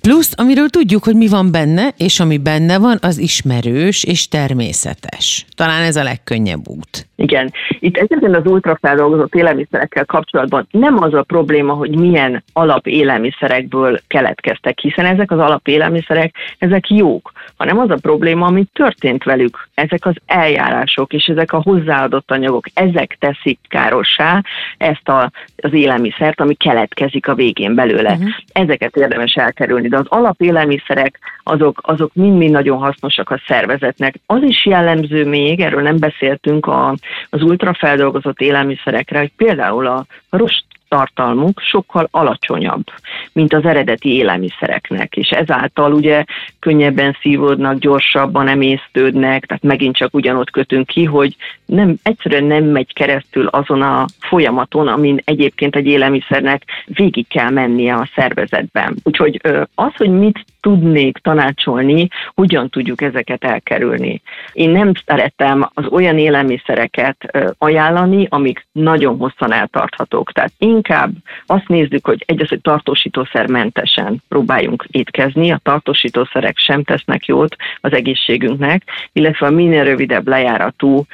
plusz 0.00 0.32
amiről 0.36 0.68
tudjuk, 0.68 1.04
hogy 1.04 1.16
mi 1.16 1.28
van 1.28 1.50
benne, 1.50 1.88
és 1.96 2.20
ami 2.20 2.38
benne 2.38 2.78
van, 2.78 2.98
az 3.02 3.18
ismerős 3.18 4.04
és 4.04 4.28
természetes. 4.28 5.46
Talán 5.56 5.82
ez 5.82 5.96
a 5.96 6.02
legkönnyebb 6.02 6.68
út. 6.68 7.06
Igen. 7.16 7.52
Itt 7.68 7.96
egyébként 7.96 8.36
az 8.36 8.46
ultrafeldolgozott 8.46 9.34
élelmiszerekkel 9.34 10.04
kapcsolatban 10.04 10.66
nem 10.70 11.02
az 11.02 11.14
a 11.14 11.22
probléma, 11.22 11.72
hogy 11.72 11.96
milyen 11.96 12.44
alapélelmiszerekből 12.52 14.00
keletkeztek, 14.06 14.78
hiszen 14.78 15.06
ezek 15.06 15.30
az 15.30 15.38
alapélelmiszerek, 15.38 16.34
ezek 16.58 16.88
jók, 16.88 17.32
hanem 17.56 17.78
az 17.78 17.90
a 17.90 17.98
probléma, 18.00 18.46
ami 18.46 18.64
történt 18.72 19.24
velük. 19.24 19.68
Ezek 19.74 20.06
az 20.06 20.14
eljárások 20.26 21.12
és 21.12 21.24
ezek 21.24 21.52
a 21.52 21.62
hozzáadott 21.74 22.30
anyagok, 22.30 22.66
ezek 22.74 23.16
teszik 23.20 23.58
károssá 23.68 24.42
ezt 24.76 25.08
a, 25.08 25.30
az 25.56 25.72
élelmiszert, 25.72 26.40
ami 26.40 26.54
keletkezik 26.54 27.28
a 27.28 27.34
végén 27.34 27.74
belőle. 27.74 28.12
Uh-huh. 28.12 28.28
Ezeket 28.52 28.96
érdemes 28.96 29.34
elkerülni, 29.34 29.88
de 29.88 29.96
az 29.96 30.06
alapélelmiszerek 30.08 31.18
azok, 31.42 31.80
azok 31.82 32.14
mind-mind 32.14 32.52
nagyon 32.52 32.78
hasznosak 32.78 33.30
a 33.30 33.40
szervezetnek. 33.46 34.14
Az 34.26 34.42
is 34.42 34.66
jellemző 34.66 35.26
még, 35.28 35.60
erről 35.60 35.82
nem 35.82 35.98
beszéltünk 35.98 36.66
a, 36.66 36.94
az 37.30 37.42
ultrafeldolgozott 37.42 38.40
élelmiszerekre, 38.40 39.18
hogy 39.18 39.32
például 39.36 39.86
a 39.86 40.06
rost 40.30 40.64
tartalmuk 40.88 41.60
sokkal 41.60 42.08
alacsonyabb, 42.10 42.84
mint 43.32 43.52
az 43.52 43.64
eredeti 43.64 44.08
élelmiszereknek, 44.08 45.16
és 45.16 45.28
ezáltal 45.28 45.92
ugye 45.92 46.24
könnyebben 46.58 47.16
szívódnak, 47.20 47.78
gyorsabban 47.78 48.48
emésztődnek, 48.48 49.46
tehát 49.46 49.62
megint 49.62 49.96
csak 49.96 50.14
ugyanott 50.14 50.50
kötünk 50.50 50.86
ki, 50.86 51.04
hogy 51.04 51.36
nem, 51.66 51.94
egyszerűen 52.02 52.44
nem 52.44 52.64
megy 52.64 52.92
keresztül 52.92 53.46
azon 53.46 53.82
a 53.82 54.04
folyamaton, 54.20 54.88
amin 54.88 55.20
egyébként 55.24 55.76
egy 55.76 55.86
élelmiszernek 55.86 56.62
végig 56.86 57.28
kell 57.28 57.50
mennie 57.50 57.94
a 57.94 58.08
szervezetben. 58.14 58.96
Úgyhogy 59.02 59.40
az, 59.74 59.92
hogy 59.96 60.10
mit 60.10 60.44
tudnék 60.64 61.18
tanácsolni, 61.18 62.08
hogyan 62.34 62.68
tudjuk 62.68 63.00
ezeket 63.00 63.44
elkerülni. 63.44 64.22
Én 64.52 64.70
nem 64.70 64.92
szeretem 65.06 65.68
az 65.74 65.86
olyan 65.90 66.18
élelmiszereket 66.18 67.16
ajánlani, 67.58 68.26
amik 68.30 68.66
nagyon 68.72 69.16
hosszan 69.16 69.52
eltarthatók. 69.52 70.32
Tehát 70.32 70.52
inkább 70.58 71.10
azt 71.46 71.68
nézzük, 71.68 72.06
hogy 72.06 72.24
egy 72.26 72.42
az, 72.42 72.48
hogy 72.48 72.60
tartósítószermentesen 72.60 74.22
próbáljunk 74.28 74.86
étkezni, 74.90 75.50
a 75.50 75.60
tartósítószerek 75.62 76.58
sem 76.58 76.84
tesznek 76.84 77.26
jót 77.26 77.56
az 77.80 77.92
egészségünknek, 77.92 78.82
illetve 79.12 79.46
a 79.46 79.50
minél 79.50 79.84
rövidebb 79.84 80.28
lejáratú 80.28 81.04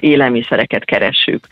élelmiszereket 0.00 0.84
keressük. 0.84 1.46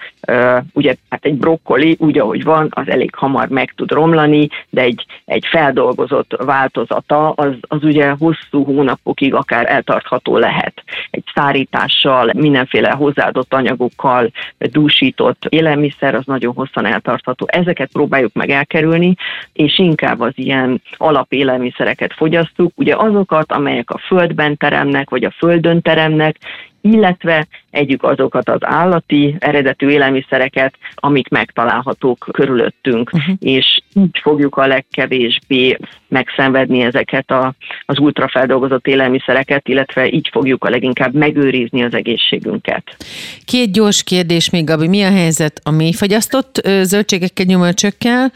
Ugye 0.73 0.95
hát 1.11 1.25
egy 1.25 1.35
brokkoli 1.35 1.97
úgy, 1.99 2.19
ahogy 2.19 2.45
van, 2.45 2.69
az 2.71 2.89
elég 2.89 3.15
hamar 3.15 3.49
meg 3.49 3.73
tud 3.77 3.91
romlani, 3.91 4.49
de 4.71 4.81
egy, 4.81 5.05
egy 5.25 5.47
feldolgozott 5.47 6.37
változata 6.45 7.31
az, 7.49 7.55
az 7.61 7.85
ugye 7.85 8.11
hosszú 8.19 8.65
hónapokig 8.65 9.35
akár 9.35 9.71
eltartható 9.71 10.37
lehet. 10.37 10.83
Egy 11.11 11.25
szárítással, 11.35 12.31
mindenféle 12.37 12.91
hozzáadott 12.91 13.55
anyagokkal 13.55 14.31
dúsított 14.59 15.45
élelmiszer 15.49 16.15
az 16.15 16.25
nagyon 16.27 16.55
hosszan 16.55 16.87
eltartható. 16.87 17.47
Ezeket 17.49 17.93
próbáljuk 17.93 18.33
meg 18.33 18.51
elkerülni, 18.51 19.15
és 19.53 19.79
inkább 19.79 20.21
az 20.21 20.33
ilyen 20.35 20.83
alapélelmiszereket 20.97 22.13
fogyasztuk, 22.13 22.73
ugye 22.75 22.97
azokat, 22.97 23.53
amelyek 23.53 23.91
a 23.91 23.99
földben 23.99 24.57
teremnek, 24.57 25.11
vagy 25.11 25.25
a 25.25 25.35
földön 25.39 25.83
teremnek, 25.83 26.37
illetve 26.81 27.47
együk 27.71 28.03
azokat 28.03 28.49
az 28.49 28.61
állati 28.61 29.37
eredetű 29.39 29.89
élelmiszereket, 29.89 30.75
amik 30.95 31.29
megtalálhatók 31.29 32.29
körülöttünk, 32.33 33.11
uh-huh. 33.13 33.35
és 33.39 33.81
így 33.95 34.19
fogjuk 34.23 34.57
a 34.57 34.67
legkevésbé 34.67 35.77
megszenvedni 36.09 36.81
ezeket 36.81 37.31
a, 37.31 37.55
az 37.85 37.99
ultrafeldolgozott 37.99 38.87
élelmiszereket, 38.87 39.69
illetve 39.69 40.09
így 40.09 40.29
fogjuk 40.33 40.65
a 40.65 40.71
leginkább 40.71 41.15
megőrizni 41.15 41.83
az 41.83 41.95
egészségünket. 41.95 42.97
Két 43.45 43.73
gyors 43.73 44.05
kérdés 44.05 44.51
még, 44.51 44.65
Gabi, 44.65 44.89
mi 44.89 45.03
a 45.03 45.11
helyzet 45.11 45.61
a 45.65 45.71
mélyfagyasztott 45.71 46.61
zöldségekkel, 46.83 47.47
gyümölcsökkel, 47.47 48.33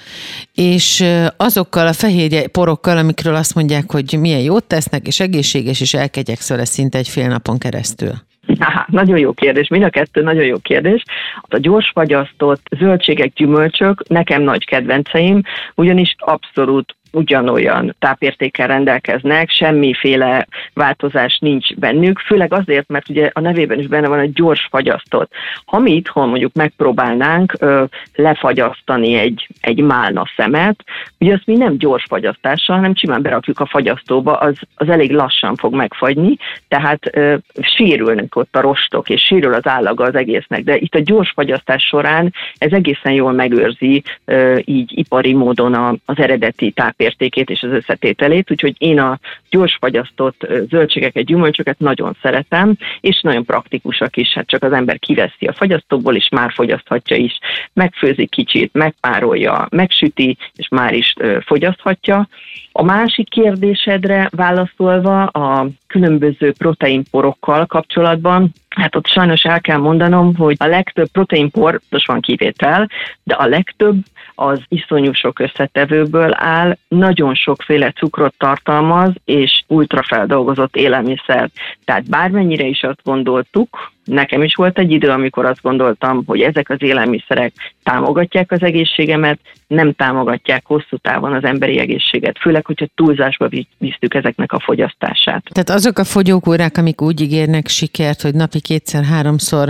és 0.54 1.04
azokkal 1.36 1.86
a 1.86 1.92
fehérje 1.92 2.48
porokkal, 2.48 2.96
amikről 2.96 3.34
azt 3.34 3.54
mondják, 3.54 3.90
hogy 3.90 4.16
milyen 4.20 4.40
jót 4.40 4.64
tesznek, 4.64 5.06
és 5.06 5.20
egészséges, 5.20 5.80
és 5.80 5.94
elkegyekszöl 5.94 6.64
szinte 6.64 6.98
egy 6.98 7.08
fél 7.08 7.28
napon 7.28 7.58
keresztül? 7.58 8.12
Aha, 8.58 8.86
nagyon 8.88 9.18
jó 9.18 9.32
kérdés, 9.32 9.68
mind 9.68 9.82
a 9.82 9.90
kettő 9.90 10.22
nagyon 10.22 10.44
jó 10.44 10.56
kérdés. 10.58 11.02
A 11.40 11.58
gyorsfagyasztott 11.58 12.62
zöldségek, 12.78 13.32
gyümölcsök 13.32 14.08
nekem 14.08 14.42
nagy 14.42 14.64
kedvenceim, 14.64 15.42
ugyanis 15.74 16.14
abszolút 16.18 16.96
ugyanolyan 17.12 17.94
tápértékkel 17.98 18.66
rendelkeznek, 18.66 19.50
semmiféle 19.50 20.46
változás 20.74 21.38
nincs 21.38 21.74
bennük, 21.74 22.18
főleg 22.18 22.52
azért, 22.52 22.88
mert 22.88 23.08
ugye 23.08 23.30
a 23.32 23.40
nevében 23.40 23.78
is 23.78 23.86
benne 23.86 24.08
van 24.08 24.18
a 24.18 24.30
gyors 24.34 24.68
fagyasztott. 24.70 25.32
Ha 25.64 25.78
mi 25.78 25.94
itthon 25.94 26.28
mondjuk 26.28 26.54
megpróbálnánk 26.54 27.56
ö, 27.58 27.84
lefagyasztani 28.14 29.14
egy, 29.14 29.48
egy 29.60 29.80
málna 29.80 30.24
szemet, 30.36 30.84
ugye 31.18 31.32
azt 31.32 31.46
mi 31.46 31.56
nem 31.56 31.78
gyors 31.78 32.04
fagyasztással, 32.08 32.76
hanem 32.76 32.94
simán 32.94 33.22
berakjuk 33.22 33.60
a 33.60 33.66
fagyasztóba, 33.66 34.36
az, 34.36 34.56
az 34.74 34.88
elég 34.88 35.10
lassan 35.12 35.56
fog 35.56 35.74
megfagyni, 35.74 36.36
tehát 36.68 37.16
ö, 37.16 37.36
sérülnek 37.60 38.36
ott 38.36 38.56
a 38.56 38.60
rostok, 38.60 39.08
és 39.10 39.22
sérül 39.22 39.54
az 39.54 39.66
állaga 39.66 40.04
az 40.04 40.14
egésznek, 40.14 40.64
de 40.64 40.76
itt 40.76 40.94
a 40.94 41.02
gyors 41.02 41.30
fagyasztás 41.30 41.82
során 41.82 42.34
ez 42.58 42.72
egészen 42.72 43.12
jól 43.12 43.32
megőrzi 43.32 44.02
ö, 44.24 44.58
így 44.64 44.98
ipari 44.98 45.34
módon 45.34 45.74
a, 45.74 45.94
az 46.04 46.18
eredeti 46.18 46.70
tápértéket 46.70 47.00
értékét 47.02 47.50
és 47.50 47.62
az 47.62 47.70
összetételét, 47.70 48.50
úgyhogy 48.50 48.74
én 48.78 48.98
a 48.98 49.18
gyors 49.50 49.76
fagyasztott 49.80 50.46
zöldségeket, 50.70 51.24
gyümölcsöket 51.24 51.78
nagyon 51.78 52.16
szeretem, 52.22 52.76
és 53.00 53.20
nagyon 53.20 53.44
praktikusak 53.44 54.16
is, 54.16 54.32
hát 54.32 54.46
csak 54.46 54.62
az 54.62 54.72
ember 54.72 54.98
kiveszi 54.98 55.46
a 55.46 55.52
fagyasztóból, 55.52 56.16
és 56.16 56.28
már 56.28 56.52
fogyaszthatja 56.52 57.16
is. 57.16 57.38
Megfőzi 57.72 58.26
kicsit, 58.26 58.72
megpárolja, 58.72 59.66
megsüti, 59.70 60.36
és 60.56 60.68
már 60.68 60.94
is 60.94 61.14
fogyaszthatja. 61.44 62.28
A 62.72 62.82
másik 62.82 63.28
kérdésedre 63.28 64.28
válaszolva 64.36 65.24
a 65.24 65.66
különböző 65.86 66.52
proteinporokkal 66.52 67.66
kapcsolatban, 67.66 68.52
hát 68.68 68.96
ott 68.96 69.06
sajnos 69.06 69.42
el 69.42 69.60
kell 69.60 69.78
mondanom, 69.78 70.36
hogy 70.36 70.56
a 70.58 70.66
legtöbb 70.66 71.08
proteinpor, 71.08 71.80
most 71.88 72.06
van 72.06 72.20
kivétel, 72.20 72.88
de 73.22 73.34
a 73.34 73.46
legtöbb 73.46 73.96
az 74.34 74.60
iszonyú 74.68 75.12
sok 75.12 75.38
összetevőből 75.38 76.30
áll, 76.34 76.76
nagyon 76.88 77.34
sokféle 77.34 77.90
cukrot 77.90 78.34
tartalmaz, 78.38 79.12
és 79.24 79.62
ultrafeldolgozott 79.66 80.76
élelmiszer. 80.76 81.50
Tehát 81.84 82.08
bármennyire 82.08 82.64
is 82.64 82.82
azt 82.82 83.00
gondoltuk, 83.04 83.92
Nekem 84.04 84.42
is 84.42 84.54
volt 84.54 84.78
egy 84.78 84.90
idő, 84.90 85.08
amikor 85.08 85.44
azt 85.44 85.62
gondoltam, 85.62 86.22
hogy 86.26 86.40
ezek 86.40 86.70
az 86.70 86.82
élelmiszerek 86.82 87.52
támogatják 87.82 88.52
az 88.52 88.62
egészségemet, 88.62 89.38
nem 89.72 89.92
támogatják 89.92 90.66
hosszú 90.66 90.96
távon 90.96 91.32
az 91.32 91.44
emberi 91.44 91.78
egészséget, 91.78 92.38
főleg, 92.38 92.66
hogyha 92.66 92.86
túlzásba 92.94 93.48
visztük 93.78 94.14
ezeknek 94.14 94.52
a 94.52 94.60
fogyasztását. 94.60 95.44
Tehát 95.50 95.70
azok 95.70 95.98
a 95.98 96.04
fogyókúrák, 96.04 96.78
amik 96.78 97.00
úgy 97.00 97.20
ígérnek 97.20 97.66
sikert, 97.66 98.22
hogy 98.22 98.34
napi 98.34 98.60
kétszer-háromszor 98.60 99.68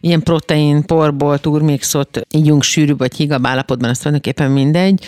ilyen 0.00 0.22
protein, 0.22 0.86
porból, 0.86 1.38
turmixot 1.38 2.20
ígyunk 2.30 2.62
sűrű 2.62 2.96
vagy 2.96 3.14
higab 3.14 3.46
állapotban, 3.46 3.90
azt 3.90 4.02
tulajdonképpen 4.02 4.50
mindegy, 4.50 5.04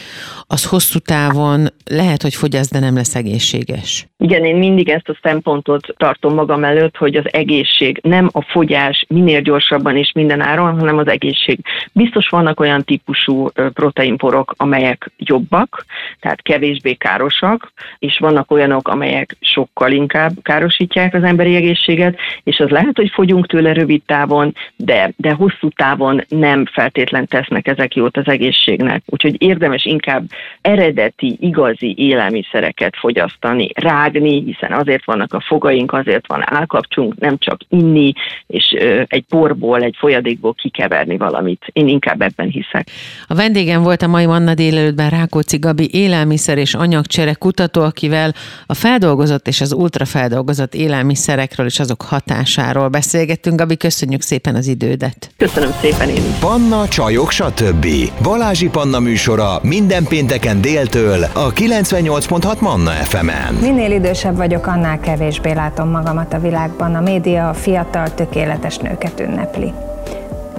az 0.46 0.64
hosszú 0.64 0.98
távon 0.98 1.66
lehet, 1.90 2.22
hogy 2.22 2.34
fogyaszt, 2.34 2.72
de 2.72 2.78
nem 2.78 2.94
lesz 2.94 3.14
egészséges. 3.14 4.06
Igen, 4.18 4.44
én 4.44 4.56
mindig 4.56 4.88
ezt 4.88 5.08
a 5.08 5.18
szempontot 5.22 5.94
tartom 5.96 6.34
magam 6.34 6.64
előtt, 6.64 6.96
hogy 6.96 7.16
az 7.16 7.24
egészség 7.32 8.00
nem 8.02 8.28
a 8.32 8.42
fogyás 8.42 9.04
minél 9.08 9.40
gyorsabban 9.40 9.96
és 9.96 10.12
minden 10.14 10.40
áron, 10.40 10.78
hanem 10.78 10.98
az 10.98 11.08
egészség. 11.08 11.58
Biztos 11.92 12.28
vannak 12.28 12.60
olyan 12.60 12.84
típusú 12.84 13.48
proteinporok, 13.48 14.35
amelyek 14.56 15.10
jobbak, 15.18 15.84
tehát 16.20 16.42
kevésbé 16.42 16.94
károsak, 16.94 17.72
és 17.98 18.18
vannak 18.18 18.50
olyanok, 18.50 18.88
amelyek 18.88 19.36
sokkal 19.40 19.92
inkább 19.92 20.32
károsítják 20.42 21.14
az 21.14 21.22
emberi 21.22 21.54
egészséget, 21.54 22.18
és 22.42 22.58
az 22.58 22.68
lehet, 22.68 22.96
hogy 22.96 23.10
fogyunk 23.10 23.46
tőle 23.46 23.72
rövid 23.72 24.02
távon, 24.06 24.54
de, 24.76 25.12
de 25.16 25.32
hosszú 25.32 25.68
távon 25.68 26.24
nem 26.28 26.66
feltétlen 26.66 27.26
tesznek 27.26 27.66
ezek 27.66 27.94
jót 27.94 28.16
az 28.16 28.28
egészségnek. 28.28 29.02
Úgyhogy 29.06 29.42
érdemes 29.42 29.84
inkább 29.84 30.24
eredeti, 30.60 31.36
igazi 31.40 31.94
élelmiszereket 31.98 32.96
fogyasztani, 32.96 33.68
rágni, 33.74 34.42
hiszen 34.42 34.72
azért 34.72 35.04
vannak 35.04 35.32
a 35.32 35.40
fogaink, 35.40 35.92
azért 35.92 36.26
van 36.26 36.42
állkapcsunk, 36.44 37.18
nem 37.18 37.38
csak 37.38 37.60
inni, 37.68 38.12
és 38.46 38.76
egy 39.06 39.24
porból, 39.28 39.82
egy 39.82 39.96
folyadékból 39.98 40.54
kikeverni 40.54 41.16
valamit. 41.16 41.64
Én 41.72 41.88
inkább 41.88 42.22
ebben 42.22 42.48
hiszek. 42.48 42.88
A 43.26 43.34
vendégem 43.34 43.82
volt 43.82 44.02
a 44.02 44.06
mai 44.06 44.25
Manna 44.26 44.54
délelőttben 44.54 45.10
Rákóczi 45.10 45.58
Gabi 45.58 45.88
élelmiszer 45.92 46.58
és 46.58 46.74
anyagcsere 46.74 47.34
kutató, 47.34 47.82
akivel 47.82 48.34
a 48.66 48.74
feldolgozott 48.74 49.48
és 49.48 49.60
az 49.60 49.72
ultrafeldolgozott 49.72 50.74
élelmiszerekről 50.74 51.66
és 51.66 51.80
azok 51.80 52.02
hatásáról 52.02 52.88
beszélgettünk. 52.88 53.58
Gabi, 53.58 53.76
köszönjük 53.76 54.22
szépen 54.22 54.54
az 54.54 54.66
idődet. 54.66 55.30
Köszönöm 55.36 55.70
szépen 55.80 56.08
én 56.08 56.16
is. 56.16 56.38
Panna, 56.40 56.88
csajok, 56.88 57.30
stb. 57.30 57.86
Balázsi 58.22 58.68
Panna 58.68 59.00
műsora 59.00 59.58
minden 59.62 60.04
pénteken 60.04 60.60
déltől 60.60 61.22
a 61.32 61.52
98.6 61.52 62.58
Manna 62.58 62.90
FM-en. 62.90 63.54
Minél 63.54 63.90
idősebb 63.90 64.36
vagyok, 64.36 64.66
annál 64.66 65.00
kevésbé 65.00 65.52
látom 65.52 65.90
magamat 65.90 66.32
a 66.32 66.40
világban. 66.40 66.94
A 66.94 67.00
média 67.00 67.48
a 67.48 67.54
fiatal, 67.54 68.14
tökéletes 68.14 68.76
nőket 68.76 69.20
ünnepli. 69.20 69.72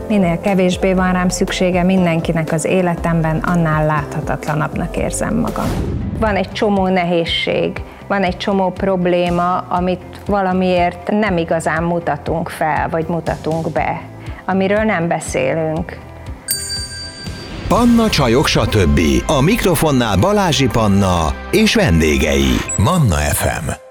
Minél 0.08 0.40
kevésbé 0.42 0.94
van 0.94 1.14
rám 1.14 1.30
szüksége 1.30 1.84
mindenkinek 1.84 2.52
az 2.52 2.66
életemben, 2.66 3.38
annál 3.38 3.86
láthatatlanabbnak 3.86 4.98
érzem 4.98 5.36
magam. 5.36 5.70
Van 6.20 6.36
egy 6.36 6.52
csomó 6.52 6.88
nehézség, 6.88 7.82
van 8.08 8.24
egy 8.24 8.38
csomó 8.38 8.70
probléma, 8.72 9.58
amit 9.58 10.22
valamiért 10.26 11.12
nem 11.12 11.38
igazán 11.38 11.84
mutatunk 11.84 12.50
fel, 12.50 12.90
vagy 12.90 13.06
mutatunk 13.08 13.72
be, 13.72 14.02
amiről 14.46 14.84
nem 14.84 15.08
beszélünk. 15.08 15.98
Panna 17.68 18.10
Csajok, 18.10 18.48
stb. 18.48 19.00
A 19.28 19.42
mikrofonnál 19.42 20.18
Balázsi 20.18 20.68
Panna 20.68 21.34
és 21.52 21.76
vendégei. 21.76 22.56
Manna 22.78 23.16
FM. 23.16 23.87